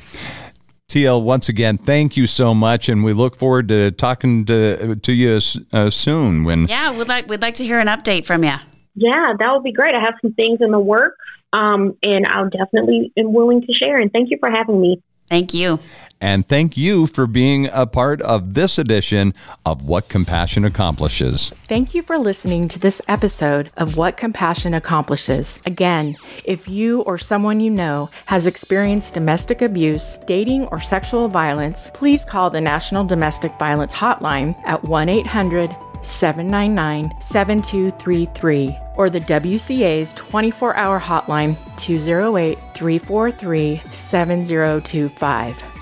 TL, 0.94 1.24
once 1.24 1.48
again, 1.48 1.76
thank 1.76 2.16
you 2.16 2.28
so 2.28 2.54
much, 2.54 2.88
and 2.88 3.02
we 3.02 3.12
look 3.12 3.34
forward 3.36 3.66
to 3.66 3.90
talking 3.90 4.44
to 4.44 4.94
to 4.94 5.12
you 5.12 5.40
uh, 5.72 5.90
soon. 5.90 6.44
When 6.44 6.68
Yeah, 6.68 6.96
we'd 6.96 7.08
like 7.08 7.28
we'd 7.28 7.42
like 7.42 7.54
to 7.54 7.64
hear 7.64 7.80
an 7.80 7.88
update 7.88 8.24
from 8.24 8.44
you. 8.44 8.54
Yeah, 8.94 9.32
that 9.36 9.52
would 9.52 9.64
be 9.64 9.72
great. 9.72 9.92
I 9.96 10.00
have 10.00 10.14
some 10.22 10.34
things 10.34 10.60
in 10.60 10.70
the 10.70 10.78
works, 10.78 11.18
um, 11.52 11.96
and 12.04 12.24
I'll 12.28 12.48
definitely 12.48 13.12
am 13.16 13.32
willing 13.32 13.62
to 13.62 13.72
share. 13.72 13.98
And 13.98 14.12
thank 14.12 14.30
you 14.30 14.36
for 14.38 14.48
having 14.48 14.80
me. 14.80 15.02
Thank 15.28 15.52
you. 15.52 15.80
And 16.24 16.48
thank 16.48 16.78
you 16.78 17.06
for 17.06 17.26
being 17.26 17.68
a 17.70 17.86
part 17.86 18.22
of 18.22 18.54
this 18.54 18.78
edition 18.78 19.34
of 19.66 19.86
What 19.86 20.08
Compassion 20.08 20.64
Accomplishes. 20.64 21.52
Thank 21.68 21.92
you 21.92 22.02
for 22.02 22.16
listening 22.16 22.66
to 22.68 22.78
this 22.78 23.02
episode 23.08 23.70
of 23.76 23.98
What 23.98 24.16
Compassion 24.16 24.72
Accomplishes. 24.72 25.60
Again, 25.66 26.16
if 26.46 26.66
you 26.66 27.02
or 27.02 27.18
someone 27.18 27.60
you 27.60 27.70
know 27.70 28.08
has 28.24 28.46
experienced 28.46 29.12
domestic 29.12 29.60
abuse, 29.60 30.16
dating, 30.26 30.64
or 30.68 30.80
sexual 30.80 31.28
violence, 31.28 31.90
please 31.92 32.24
call 32.24 32.48
the 32.48 32.58
National 32.58 33.04
Domestic 33.04 33.52
Violence 33.58 33.92
Hotline 33.92 34.58
at 34.64 34.82
1 34.82 35.10
800 35.10 35.76
799 36.00 37.20
7233 37.20 38.78
or 38.96 39.10
the 39.10 39.20
WCA's 39.20 40.14
24 40.14 40.74
hour 40.74 40.98
hotline 40.98 41.54
208 41.76 42.56
343 42.74 43.82
7025. 43.90 45.73